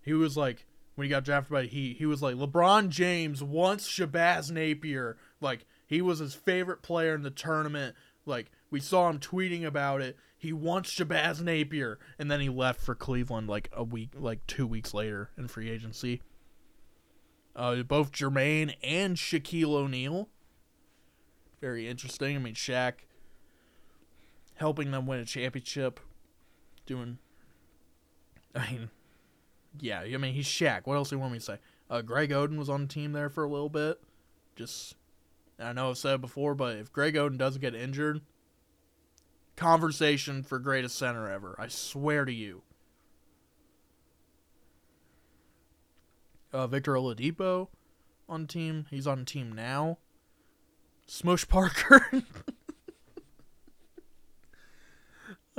[0.00, 3.42] he was like when he got drafted by the Heat, he was like LeBron James
[3.42, 5.16] wants Shabazz Napier.
[5.40, 7.94] Like he was his favorite player in the tournament.
[8.24, 10.16] Like we saw him tweeting about it.
[10.36, 14.66] He wants Shabazz Napier, and then he left for Cleveland like a week, like two
[14.66, 16.20] weeks later in free agency.
[17.54, 20.28] Uh, both Jermaine and Shaquille O'Neal.
[21.60, 22.36] Very interesting.
[22.36, 22.92] I mean, Shaq
[24.56, 26.00] helping them win a championship,
[26.84, 27.18] doing.
[28.54, 28.90] I mean,
[29.80, 30.00] yeah.
[30.00, 30.82] I mean, he's Shaq.
[30.84, 31.58] What else do you want me to say?
[31.88, 34.00] Uh, Greg Oden was on the team there for a little bit.
[34.54, 34.96] Just,
[35.58, 38.20] I know I've said it before, but if Greg Oden doesn't get injured,
[39.56, 41.56] conversation for greatest center ever.
[41.58, 42.62] I swear to you.
[46.52, 47.68] Uh, Victor Oladipo
[48.28, 48.86] on team.
[48.90, 49.98] He's on team now.
[51.06, 52.22] Smush Parker.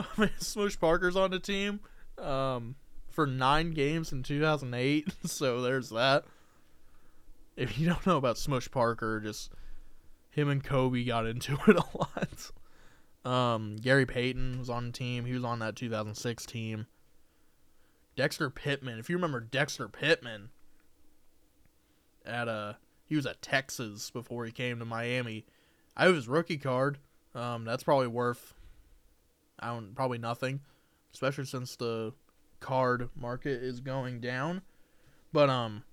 [0.39, 1.79] Smush Parker's on the team
[2.17, 2.75] um,
[3.09, 5.07] for nine games in 2008.
[5.25, 6.25] So there's that.
[7.55, 9.51] If you don't know about Smush Parker, just
[10.37, 12.51] him and Kobe got into it a lot.
[13.25, 15.25] Um, Gary Payton was on the team.
[15.25, 16.87] He was on that 2006 team.
[18.15, 18.99] Dexter Pittman.
[18.99, 20.49] If you remember Dexter Pittman
[22.25, 22.73] at uh
[23.05, 25.45] he was at Texas before he came to Miami.
[25.95, 26.97] I have his rookie card.
[27.33, 28.53] Um, that's probably worth
[29.59, 30.61] I don't probably nothing,
[31.13, 32.13] especially since the
[32.59, 34.61] card market is going down.
[35.31, 35.83] But um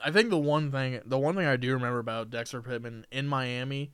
[0.00, 3.26] I think the one thing the one thing I do remember about Dexter Pittman in
[3.26, 3.92] Miami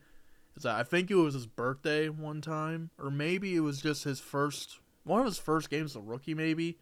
[0.57, 4.05] is that I think it was his birthday one time, or maybe it was just
[4.05, 6.79] his first one of his first games as a rookie, maybe.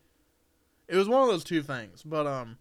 [0.89, 2.03] It was one of those two things.
[2.03, 2.59] But um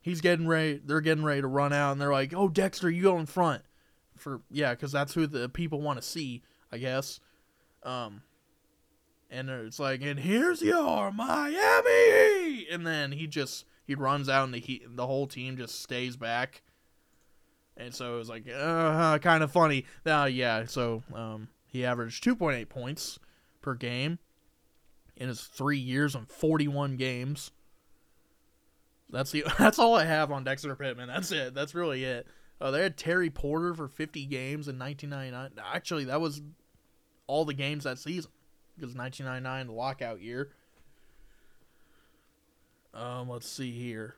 [0.00, 3.02] he's getting ready they're getting ready to run out and they're like, Oh Dexter, you
[3.02, 3.62] go in front
[4.16, 7.20] for yeah, because that's who the people want to see, I guess.
[7.82, 8.22] Um
[9.30, 14.54] and it's like, and here's your Miami, and then he just he runs out, and
[14.54, 16.62] the he, the whole team just stays back,
[17.76, 19.86] and so it was like, uh, kind of funny.
[20.04, 23.18] Now, uh, yeah, so um, he averaged two point eight points
[23.62, 24.18] per game
[25.16, 27.50] in his three years and forty one games.
[29.10, 31.08] That's the that's all I have on Dexter Pittman.
[31.08, 31.54] That's it.
[31.54, 32.26] That's really it.
[32.60, 35.64] Uh, they had Terry Porter for 50 games in 1999.
[35.64, 36.42] Actually, that was
[37.28, 38.32] all the games that season
[38.76, 40.50] because 1999 the lockout year.
[42.94, 44.16] Um, let's see here.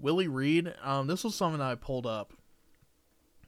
[0.00, 0.74] Willie Reed.
[0.82, 2.32] Um, this was something I pulled up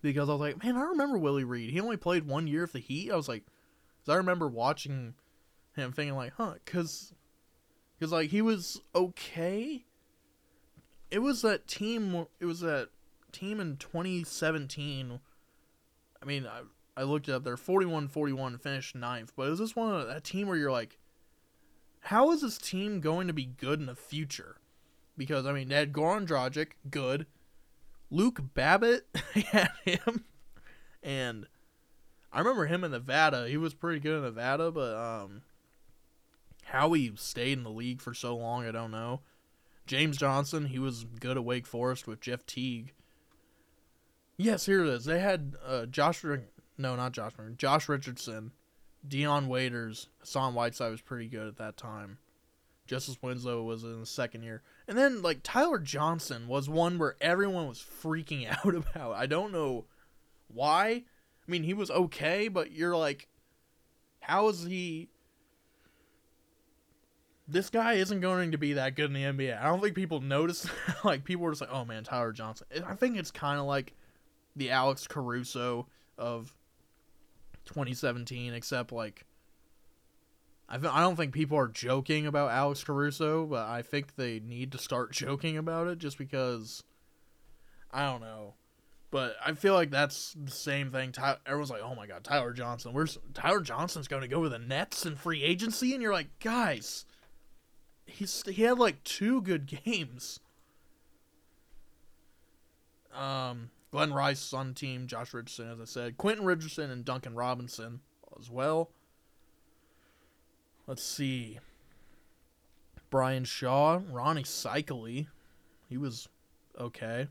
[0.03, 1.71] because I was like, man, I remember Willie Reed.
[1.71, 3.11] He only played one year of the Heat.
[3.11, 3.45] I was like,
[4.05, 5.15] cause I remember watching
[5.75, 7.13] him thinking like, huh, cause,
[8.01, 9.85] cause like he was okay.
[11.11, 12.27] It was that team.
[12.41, 12.89] It was that
[13.33, 15.21] team in 2017.
[16.21, 16.63] I mean, I
[17.01, 17.45] I looked it up.
[17.45, 20.99] They're 41-41 finished ninth, but is this one of that team where you're like,
[22.09, 24.57] how is this team going to be good in the future?
[25.19, 27.27] Because I mean, had Goran Dragic, good.
[28.11, 30.25] Luke Babbitt had him,
[31.03, 31.47] and
[32.33, 33.47] I remember him in Nevada.
[33.47, 35.43] He was pretty good in Nevada, but um,
[36.65, 39.21] how he stayed in the league for so long, I don't know.
[39.87, 42.95] James Johnson, he was good at Wake Forest with Jeff Teague.
[44.39, 45.05] Yes, here it is.
[45.05, 46.25] They had uh, Josh,
[46.79, 48.53] no, not Josh, Josh Richardson,
[49.07, 52.19] Dion Waiters, Hassan Whiteside was pretty good at that time.
[52.87, 54.63] Justice Winslow was in the second year.
[54.87, 59.13] And then like Tyler Johnson was one where everyone was freaking out about.
[59.13, 59.85] I don't know
[60.49, 60.89] why.
[60.89, 63.29] I mean, he was okay, but you're like
[64.21, 65.09] how is he
[67.49, 69.59] this guy isn't going to be that good in the NBA.
[69.59, 70.69] I don't think people notice
[71.05, 73.95] like people were just like, "Oh man, Tyler Johnson." I think it's kind of like
[74.55, 75.87] the Alex Caruso
[76.19, 76.53] of
[77.69, 79.25] 2017 except like
[80.69, 84.73] I, I don't think people are joking about Alex Caruso, but I think they need
[84.73, 86.83] to start joking about it just because
[87.91, 88.55] I don't know.
[89.11, 91.13] But I feel like that's the same thing.
[91.13, 92.93] Ty- everyone's like, "Oh my god, Tyler Johnson.
[92.93, 96.29] Where's Tyler Johnson's going to go with the Nets in free agency?" And you're like,
[96.41, 97.07] "Guys,
[98.05, 100.41] he's he had like two good games."
[103.15, 108.01] Um, Glen Rice on team, Josh Richardson, as I said, Quentin Richardson and Duncan Robinson
[108.39, 108.91] as well.
[110.87, 111.59] Let's see.
[113.11, 115.29] Brian Shaw, Ronnie Seikaly,
[115.89, 116.29] he was
[116.79, 117.29] okay.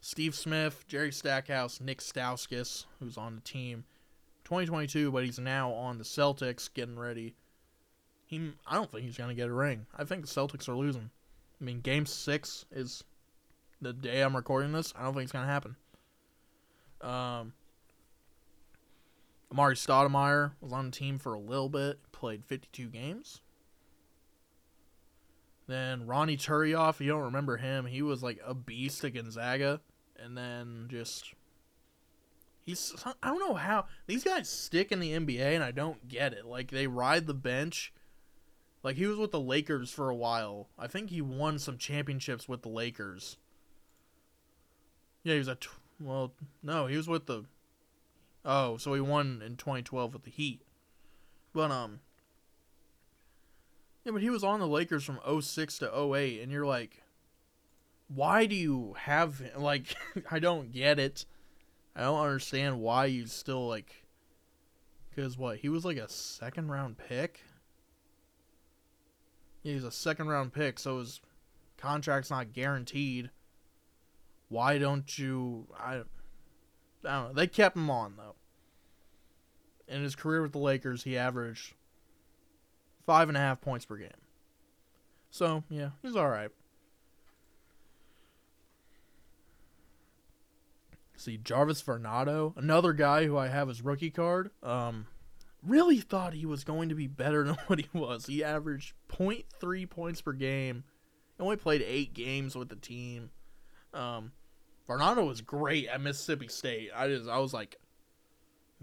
[0.00, 3.84] Steve Smith, Jerry Stackhouse, Nick Stauskas, who's on the team,
[4.44, 7.34] 2022, but he's now on the Celtics, getting ready.
[8.26, 9.86] He, I don't think he's gonna get a ring.
[9.96, 11.10] I think the Celtics are losing.
[11.60, 13.04] I mean, Game Six is
[13.80, 14.92] the day I'm recording this.
[14.96, 15.76] I don't think it's gonna happen.
[17.00, 17.52] Um,
[19.52, 23.40] Amar'e Stoudemire was on the team for a little bit, played 52 games.
[25.66, 29.80] Then Ronnie Turiaf, you don't remember him, he was like a beast at Gonzaga.
[30.16, 31.34] And then just.
[32.62, 32.94] He's.
[33.22, 33.86] I don't know how.
[34.06, 36.46] These guys stick in the NBA, and I don't get it.
[36.46, 37.92] Like, they ride the bench.
[38.82, 40.68] Like, he was with the Lakers for a while.
[40.78, 43.38] I think he won some championships with the Lakers.
[45.24, 45.66] Yeah, he was at.
[46.00, 46.32] Well,
[46.62, 47.44] no, he was with the
[48.44, 50.60] Oh, so he won in 2012 with the Heat.
[51.52, 52.00] But um
[54.04, 57.02] Yeah, but he was on the Lakers from 06 to 08 and you're like
[58.08, 59.96] why do you have like
[60.30, 61.24] I don't get it.
[61.96, 64.04] I don't understand why you still like
[65.16, 65.58] cuz what?
[65.58, 67.40] He was like a second round pick.
[69.62, 71.22] Yeah, he's a second round pick, so his
[71.78, 73.30] contract's not guaranteed.
[74.48, 76.02] Why don't you I I
[77.02, 77.32] don't know.
[77.34, 78.34] They kept him on though.
[79.86, 81.74] In his career with the Lakers, he averaged
[83.04, 84.10] five and a half points per game.
[85.30, 86.50] So yeah, he's all right.
[91.16, 94.50] See Jarvis Varnado, another guy who I have his rookie card.
[94.62, 95.06] Um,
[95.62, 98.26] really thought he was going to be better than what he was.
[98.26, 100.84] He averaged 0.3 points per game.
[101.36, 103.30] He only played eight games with the team.
[103.94, 104.32] Um,
[104.88, 106.90] Varnado was great at Mississippi State.
[106.94, 107.76] I just I was like,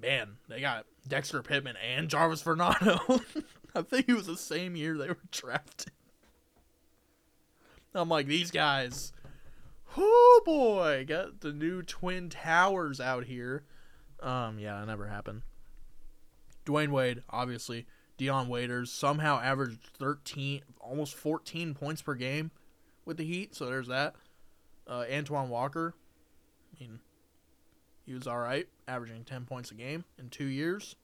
[0.01, 3.21] man, they got Dexter Pittman and Jarvis Varnado.
[3.75, 5.93] I think it was the same year they were drafted.
[7.93, 9.11] I'm like, these guys,
[9.97, 13.63] oh boy, got the new Twin Towers out here.
[14.21, 15.41] Um, yeah, it never happened.
[16.65, 17.85] Dwyane Wade, obviously.
[18.17, 22.51] Dion Waiters somehow averaged 13, almost 14 points per game
[23.03, 24.15] with the Heat, so there's that.
[24.87, 25.93] Uh, Antoine Walker,
[26.75, 26.99] I mean,
[28.05, 30.95] he was all right, averaging 10 points a game in two years.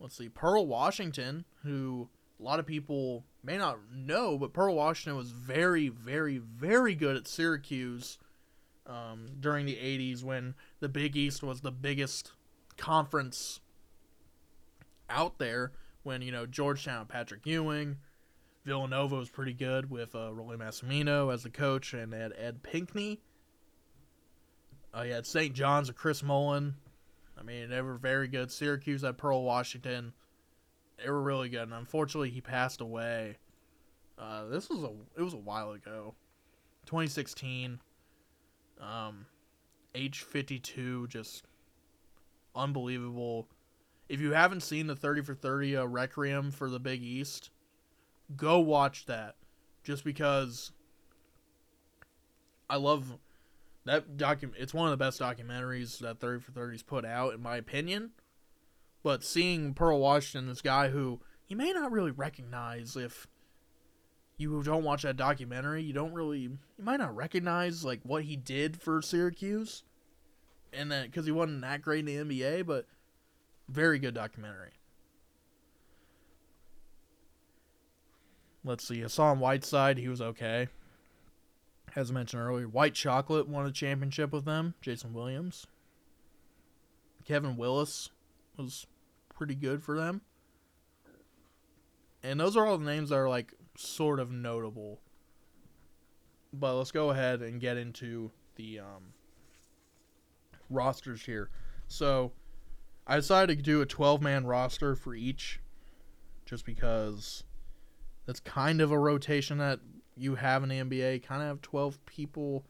[0.00, 2.08] Let's see, Pearl Washington, who
[2.38, 7.16] a lot of people may not know, but Pearl Washington was very, very, very good
[7.16, 8.18] at Syracuse
[8.86, 12.32] um, during the 80s when the Big East was the biggest
[12.76, 13.60] conference
[15.10, 15.72] out there.
[16.04, 17.96] When, you know, Georgetown, Patrick Ewing,
[18.64, 23.20] Villanova was pretty good with uh, Rollie Massimino as the coach, and had Ed Pinckney.
[24.96, 25.54] Uh, you had St.
[25.54, 26.74] John's with Chris Mullin.
[27.38, 28.50] I mean, they were very good.
[28.50, 30.12] Syracuse at Pearl Washington.
[30.98, 33.36] They were really good, and unfortunately, he passed away.
[34.18, 36.14] Uh, this was a it was a while ago,
[36.86, 37.78] 2016.
[38.80, 39.26] Um,
[39.94, 41.44] age 52, just
[42.54, 43.48] unbelievable.
[44.08, 47.50] If you haven't seen the 30 for 30 uh, Requiem for the Big East,
[48.36, 49.36] go watch that.
[49.84, 50.72] Just because
[52.68, 53.18] I love
[53.84, 54.60] that document.
[54.60, 58.10] It's one of the best documentaries that 30 for 30's put out, in my opinion.
[59.02, 63.26] But seeing Pearl Washington, this guy who you may not really recognize if
[64.36, 68.36] you don't watch that documentary, you don't really, you might not recognize like what he
[68.36, 69.82] did for Syracuse,
[70.72, 72.86] and then because he wasn't that great in the NBA, but
[73.68, 74.77] very good documentary.
[78.64, 80.68] Let's see, Hassan Whiteside, he was okay.
[81.96, 84.74] As I mentioned earlier, White Chocolate won a championship with them.
[84.80, 85.66] Jason Williams.
[87.24, 88.10] Kevin Willis
[88.56, 88.86] was
[89.34, 90.22] pretty good for them.
[92.22, 95.00] And those are all the names that are like sort of notable.
[96.52, 99.12] But let's go ahead and get into the um,
[100.68, 101.50] rosters here.
[101.86, 102.32] So
[103.06, 105.60] I decided to do a 12 man roster for each
[106.44, 107.44] just because
[108.28, 109.80] that's kind of a rotation that
[110.14, 111.22] you have in the NBA.
[111.22, 112.62] Kind of have 12 people.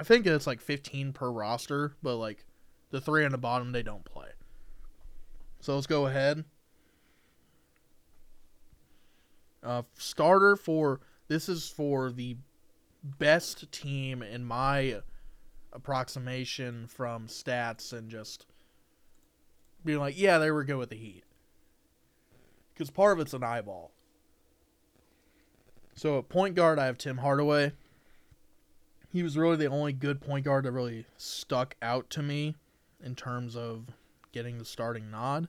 [0.00, 2.44] I think it's like 15 per roster, but like
[2.90, 4.30] the three on the bottom, they don't play.
[5.60, 6.42] So let's go ahead.
[9.62, 10.98] Uh, starter for
[11.28, 12.36] this is for the
[13.04, 15.02] best team in my
[15.72, 18.46] approximation from stats and just
[19.84, 21.22] being like, yeah, they were good with the Heat.
[22.74, 23.92] Because part of it's an eyeball.
[26.00, 27.72] So at point guard, I have Tim Hardaway.
[29.12, 32.56] He was really the only good point guard that really stuck out to me
[33.04, 33.84] in terms of
[34.32, 35.48] getting the starting nod.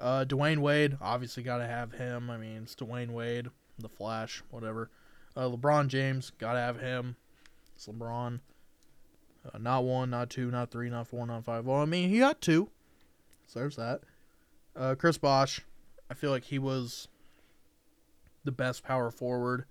[0.00, 2.28] Uh, Dwyane Wade, obviously got to have him.
[2.28, 3.46] I mean, it's Dwyane Wade,
[3.78, 4.90] the Flash, whatever.
[5.36, 7.14] Uh, LeBron James, got to have him.
[7.76, 8.40] It's LeBron.
[9.46, 11.64] Uh, not one, not two, not three, not four, not five.
[11.66, 12.68] Well, I mean, he got two.
[13.46, 14.00] So there's that.
[14.74, 15.60] Uh, Chris Bosh,
[16.10, 17.06] I feel like he was
[18.44, 19.64] the best power forward.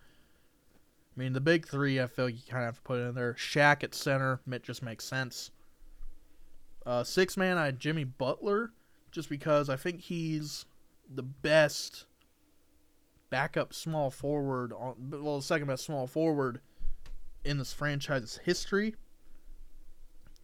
[1.16, 3.36] I mean, the big three, I feel you kind of have to put in there.
[3.36, 5.52] Shaq at center, it just makes sense.
[6.86, 8.72] Uh, six man, I had Jimmy Butler,
[9.12, 10.66] just because I think he's
[11.14, 12.06] the best
[13.30, 16.62] backup small forward on well, the second best small forward
[17.44, 18.96] in this franchise's history.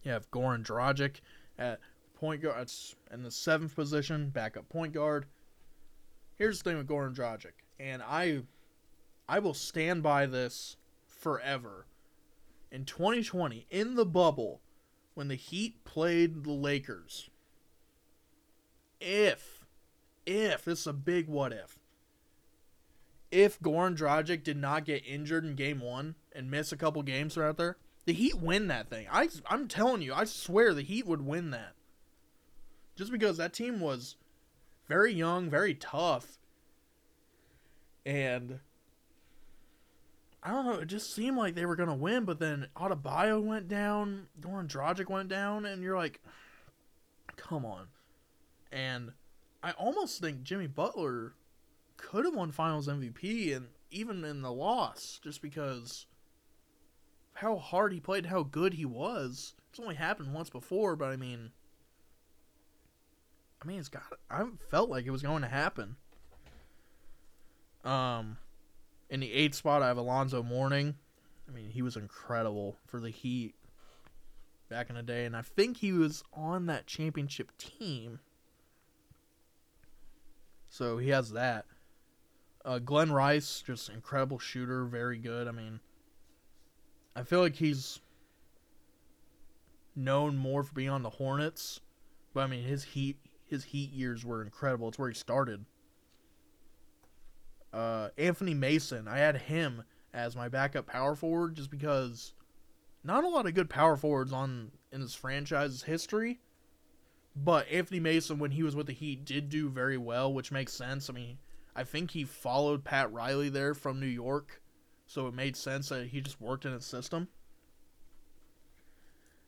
[0.02, 1.20] You have Goran Dragic
[1.58, 1.80] at
[2.14, 2.70] point guard
[3.12, 5.26] in the seventh position, backup point guard.
[6.36, 8.42] Here's the thing with Goran Dragic, and I,
[9.28, 10.76] I will stand by this
[11.06, 11.86] forever.
[12.70, 14.60] In 2020, in the bubble,
[15.14, 17.30] when the Heat played the Lakers,
[19.00, 19.64] if,
[20.26, 21.78] if, this is a big what if,
[23.30, 27.34] if Goran Dragic did not get injured in game one and miss a couple games
[27.34, 29.06] throughout there, the Heat win that thing.
[29.10, 31.74] I, I'm telling you, I swear the Heat would win that.
[32.94, 34.16] Just because that team was
[34.86, 36.39] very young, very tough.
[38.04, 38.60] And
[40.42, 43.68] I don't know, it just seemed like they were to win, but then Adebayo went
[43.68, 46.20] down, Goran Dragic went down, and you're like,
[47.36, 47.88] come on.
[48.72, 49.12] And
[49.62, 51.34] I almost think Jimmy Butler
[51.96, 56.06] could have won Finals MVP, and even in the loss, just because
[57.34, 59.54] how hard he played, how good he was.
[59.70, 61.50] It's only happened once before, but I mean,
[63.62, 64.02] I mean, it's got.
[64.30, 65.96] I felt like it was going to happen.
[67.84, 68.36] Um,
[69.08, 70.94] in the eighth spot, I have Alonzo Mourning.
[71.48, 73.54] I mean, he was incredible for the Heat
[74.68, 78.20] back in the day, and I think he was on that championship team.
[80.68, 81.66] So he has that.
[82.64, 85.48] Uh, Glen Rice, just incredible shooter, very good.
[85.48, 85.80] I mean,
[87.16, 88.00] I feel like he's
[89.96, 91.80] known more for being on the Hornets,
[92.32, 93.16] but I mean his Heat
[93.46, 94.88] his Heat years were incredible.
[94.88, 95.64] It's where he started.
[97.72, 102.34] Uh, Anthony Mason, I had him as my backup power forward just because
[103.04, 106.40] not a lot of good power forwards on in this franchise's history.
[107.36, 110.72] But Anthony Mason, when he was with the Heat, did do very well, which makes
[110.72, 111.08] sense.
[111.08, 111.38] I mean,
[111.76, 114.60] I think he followed Pat Riley there from New York,
[115.06, 117.28] so it made sense that he just worked in his system.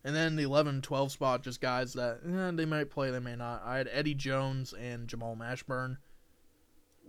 [0.05, 3.37] And then the 11 12 spot, just guys that eh, they might play, they may
[3.37, 3.63] not.
[3.65, 5.99] I had Eddie Jones and Jamal Mashburn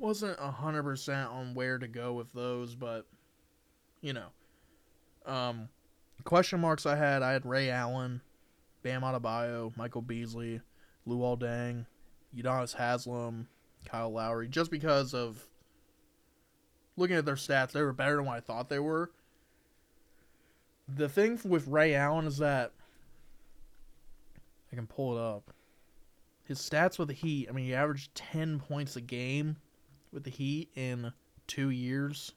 [0.03, 3.07] wasn't hundred percent on where to go with those, but
[4.01, 4.27] you know,
[5.25, 5.69] um,
[6.25, 7.23] question marks I had.
[7.23, 8.19] I had Ray Allen,
[8.83, 10.59] Bam Adebayo, Michael Beasley,
[11.07, 11.85] Luol Deng,
[12.35, 13.47] Udonis Haslam,
[13.85, 15.47] Kyle Lowry, just because of
[16.97, 19.09] looking at their stats, they were better than what I thought they were.
[20.93, 22.73] The thing with Ray Allen is that
[24.69, 25.53] I can pull it up.
[26.43, 29.55] His stats with the Heat, I mean, he averaged 10 points a game
[30.13, 31.11] with the Heat in
[31.47, 32.33] two years.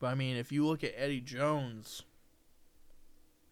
[0.00, 2.02] But I mean, if you look at Eddie Jones,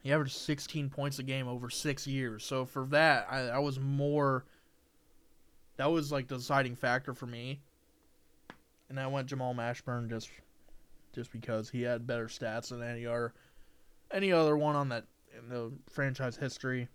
[0.03, 2.45] he averaged 16 points a game over six years.
[2.45, 4.45] So for that, I, I was more.
[5.77, 7.61] That was like the deciding factor for me.
[8.89, 10.29] And I went Jamal Mashburn just,
[11.15, 13.33] just because he had better stats than any other,
[14.11, 15.05] any other one on that
[15.39, 16.89] in the franchise history.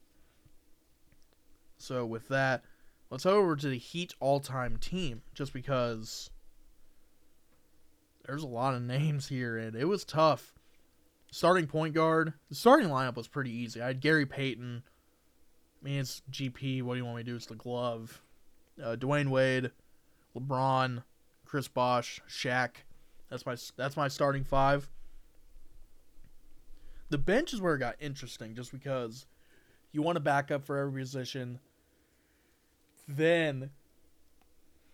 [1.77, 2.63] So with that,
[3.09, 6.29] let's go over to the Heat all-time team, just because
[8.25, 10.53] there's a lot of names here, and it was tough.
[11.31, 13.81] Starting point guard, the starting lineup was pretty easy.
[13.81, 14.83] I had Gary Payton.
[15.81, 16.81] I mean, it's GP.
[16.83, 17.35] What do you want me to do?
[17.35, 18.21] It's the glove.
[18.81, 19.71] Uh, Dwyane Wade,
[20.35, 21.03] LeBron,
[21.45, 22.75] Chris Bosh, Shaq.
[23.29, 24.89] That's my that's my starting five.
[27.09, 29.25] The bench is where it got interesting, just because
[29.91, 31.59] you want to back up for every position.
[33.07, 33.69] Then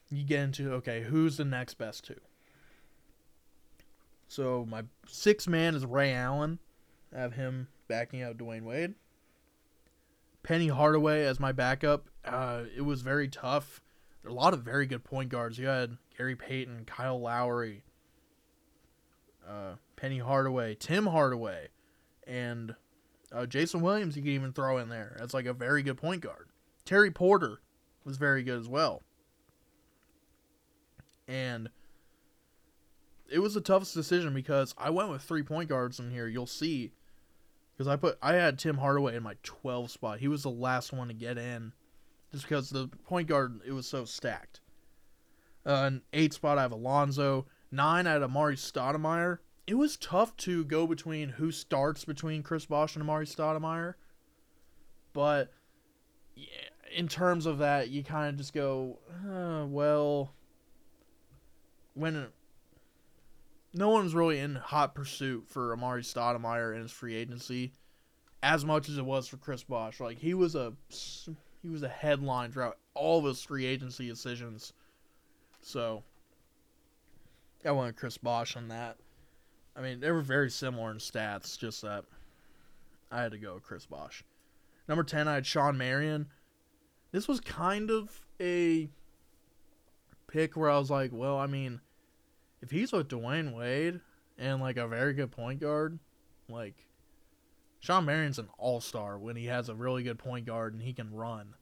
[0.10, 2.20] you get into okay, who's the next best two?
[4.28, 6.60] So my six man is Ray Allen.
[7.16, 8.96] I have him backing out Dwyane Wade.
[10.42, 12.10] Penny Hardaway as my backup.
[12.26, 13.82] Uh, it was very tough.
[14.22, 15.58] There are a lot of very good point guards.
[15.58, 17.84] You had Gary Payton, Kyle Lowry,
[19.48, 21.68] uh, Penny Hardaway, Tim Hardaway,
[22.26, 22.76] and
[23.32, 24.16] uh, Jason Williams.
[24.16, 26.50] You can even throw in there as like a very good point guard.
[26.86, 27.62] Terry Porter
[28.06, 29.04] was very good as well.
[31.28, 31.70] And
[33.30, 36.28] it was the toughest decision because I went with three point guards in here.
[36.28, 36.92] You'll see,
[37.74, 40.20] because I put I had Tim Hardaway in my 12 spot.
[40.20, 41.74] He was the last one to get in,
[42.32, 44.60] just because the point guard it was so stacked.
[45.66, 47.48] Uh, an eight spot I have Alonzo.
[47.72, 49.40] Nine I had Amar'e Stoudemire.
[49.66, 53.94] It was tough to go between who starts between Chris Bosh and Amar'e Stoudemire,
[55.14, 55.54] but
[56.36, 60.34] yeah, in terms of that, you kind of just go, uh, well,
[61.94, 62.28] when
[63.74, 67.72] no one's really in hot pursuit for Amar'e Stoudemire in his free agency,
[68.42, 70.00] as much as it was for Chris Bosh.
[70.00, 70.74] Like he was a
[71.62, 74.74] he was a headline throughout all of his free agency decisions.
[75.62, 76.04] So
[77.66, 78.98] I wanted Chris Bosh on that.
[79.76, 82.04] I mean, they were very similar in stats, just that
[83.12, 84.24] I had to go with Chris Bosh.
[84.88, 86.28] Number 10, I had Shawn Marion.
[87.14, 88.90] This was kind of a
[90.28, 91.80] pick where I was like, well, I mean,
[92.62, 94.02] if he's with Dwyane Wade
[94.40, 96.00] and like a very good point guard,
[96.50, 96.88] like
[97.80, 100.92] Shawn Marion's an all star when he has a really good point guard and he
[100.92, 101.54] can run.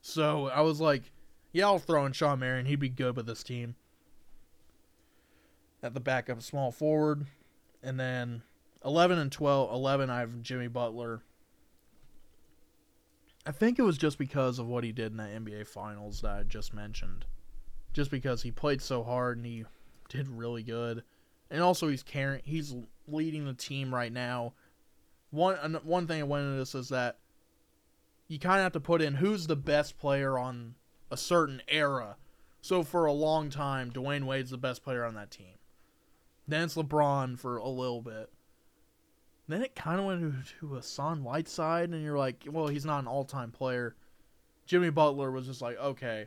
[0.00, 1.12] So I was like,
[1.52, 2.64] yeah, I'll throw in Shawn Marion.
[2.64, 3.76] He'd be good with this team.
[5.82, 7.26] At the back backup small forward.
[7.82, 8.42] And then
[8.82, 9.70] 11 and 12.
[9.72, 11.22] 11, I have Jimmy Butler.
[13.46, 16.32] I think it was just because of what he did in that NBA Finals that
[16.32, 17.24] I just mentioned.
[17.92, 19.64] Just because he played so hard and he
[20.08, 21.04] did really good,
[21.50, 22.74] and also he's carrying, he's
[23.06, 24.52] leading the team right now.
[25.30, 27.18] One one thing I went into this is that
[28.28, 30.74] you kind of have to put in who's the best player on
[31.10, 32.16] a certain era.
[32.60, 35.54] So for a long time, Dwyane Wade's the best player on that team.
[36.48, 38.30] Then it's LeBron for a little bit.
[39.48, 40.20] Then it kind of went
[40.60, 43.94] to, Hassan Whiteside, and you're like, well, he's not an all time player.
[44.66, 46.26] Jimmy Butler was just like, okay,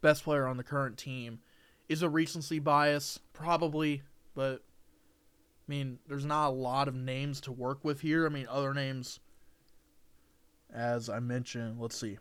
[0.00, 1.40] best player on the current team.
[1.88, 3.20] Is a recency bias?
[3.34, 4.02] Probably,
[4.34, 4.62] but
[5.68, 8.24] I mean, there's not a lot of names to work with here.
[8.24, 9.20] I mean, other names,
[10.72, 12.18] as I mentioned, let's see.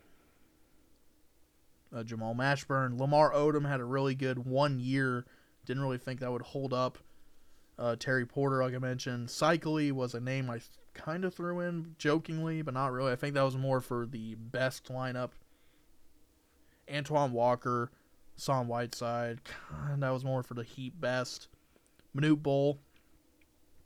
[1.95, 5.25] Uh, Jamal Mashburn, Lamar Odom had a really good one year.
[5.65, 6.97] Didn't really think that would hold up.
[7.79, 10.59] Uh, Terry Porter, like I mentioned, Seikaly was a name I
[10.93, 13.11] kind of threw in jokingly, but not really.
[13.11, 15.31] I think that was more for the best lineup.
[16.93, 17.91] Antoine Walker,
[18.35, 19.39] Son Whiteside,
[19.97, 21.47] that was more for the Heat best.
[22.15, 22.79] Manute Bol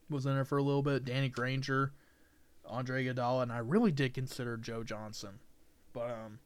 [0.09, 1.05] was in there for a little bit.
[1.05, 1.93] Danny Granger,
[2.65, 5.39] Andre Iguodala, and I really did consider Joe Johnson.
[5.93, 6.39] But um,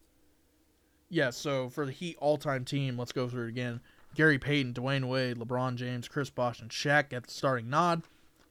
[1.09, 1.29] yeah.
[1.29, 3.79] So for the Heat all-time team, let's go through it again.
[4.15, 8.03] Gary Payton, Dwyane Wade, LeBron James, Chris Bosh, and Shaq at the starting nod.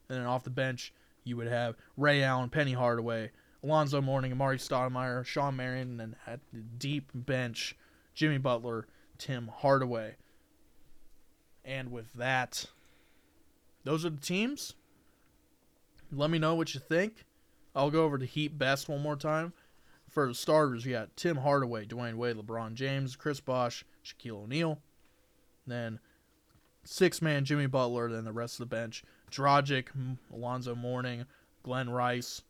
[0.08, 0.92] And then off the bench,
[1.24, 3.30] you would have Ray Allen, Penny Hardaway,
[3.62, 7.76] Alonzo Mourning, Amar'e Stoudemire, Shawn Marion, and at the deep bench,
[8.14, 8.86] Jimmy Butler,
[9.18, 10.16] Tim Hardaway.
[11.64, 12.66] And with that,
[13.84, 14.74] those are the teams.
[16.10, 17.24] Let me know what you think.
[17.74, 19.52] I'll go over to Heat Best one more time.
[20.08, 24.78] For the starters, you got Tim Hardaway, Dwyane Wade, LeBron James, Chris Bosh, Shaquille O'Neal.
[25.68, 26.00] Then
[26.84, 29.04] six man Jimmy Butler, then the rest of the bench.
[29.30, 29.88] Dragic,
[30.32, 31.26] Alonzo Mourning,
[31.62, 32.42] Glen Rice,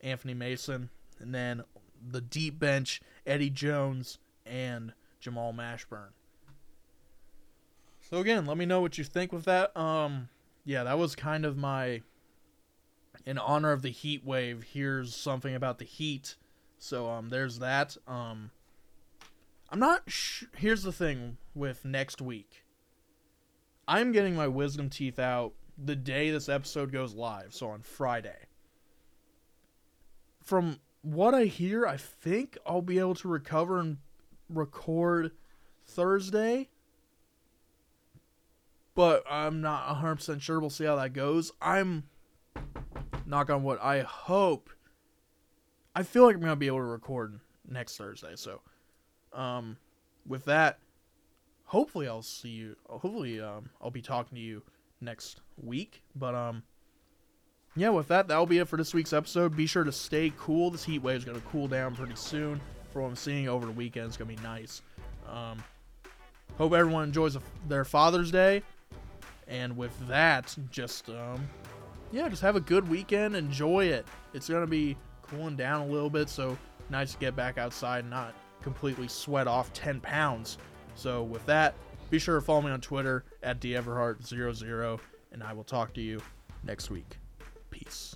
[0.00, 0.88] Anthony Mason,
[1.18, 1.62] and then
[2.10, 6.08] the deep bench, Eddie Jones and Jamal Mashburn.
[8.00, 9.76] So again, let me know what you think with that.
[9.76, 10.28] Um
[10.64, 12.02] yeah, that was kind of my
[13.26, 14.64] in honor of the heat wave.
[14.72, 16.36] Here's something about the heat.
[16.78, 17.96] So um there's that.
[18.08, 18.50] Um
[19.70, 22.64] I'm not sh- here's the thing with next week.
[23.86, 28.46] I'm getting my wisdom teeth out the day this episode goes live, so on Friday.
[30.42, 33.98] From what I hear, I think I'll be able to recover and
[34.48, 35.32] record
[35.86, 36.68] Thursday.
[38.94, 40.60] But I'm not 100% sure.
[40.60, 41.52] We'll see how that goes.
[41.62, 42.04] I'm,
[43.24, 44.68] knock on wood, I hope.
[45.94, 48.32] I feel like I'm going to be able to record next Thursday.
[48.34, 48.60] So,
[49.32, 49.76] um,
[50.26, 50.78] with that,
[51.64, 52.76] hopefully I'll see you.
[52.88, 54.62] Hopefully, um, I'll be talking to you
[55.00, 56.02] next week.
[56.14, 56.62] But um,
[57.76, 59.56] yeah, with that, that'll be it for this week's episode.
[59.56, 60.70] Be sure to stay cool.
[60.70, 62.60] This heat wave is gonna cool down pretty soon.
[62.92, 64.82] For what I'm seeing over the weekend, it's gonna be nice.
[65.28, 65.62] Um,
[66.58, 67.36] hope everyone enjoys
[67.68, 68.62] their Father's Day.
[69.46, 71.48] And with that, just um,
[72.12, 73.36] yeah, just have a good weekend.
[73.36, 74.06] Enjoy it.
[74.34, 76.58] It's gonna be cooling down a little bit, so
[76.88, 80.58] nice to get back outside and not completely sweat off 10 pounds.
[80.94, 81.74] So with that,
[82.10, 85.00] be sure to follow me on Twitter at DeEverhart00,
[85.32, 86.20] and I will talk to you
[86.64, 87.18] next week.
[87.70, 88.14] Peace.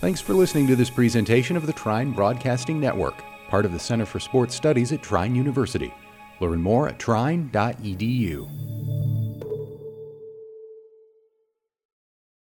[0.00, 4.06] Thanks for listening to this presentation of the Trine Broadcasting Network, part of the Center
[4.06, 5.92] for Sports Studies at Trine University.
[6.40, 8.87] Learn more at trine.edu.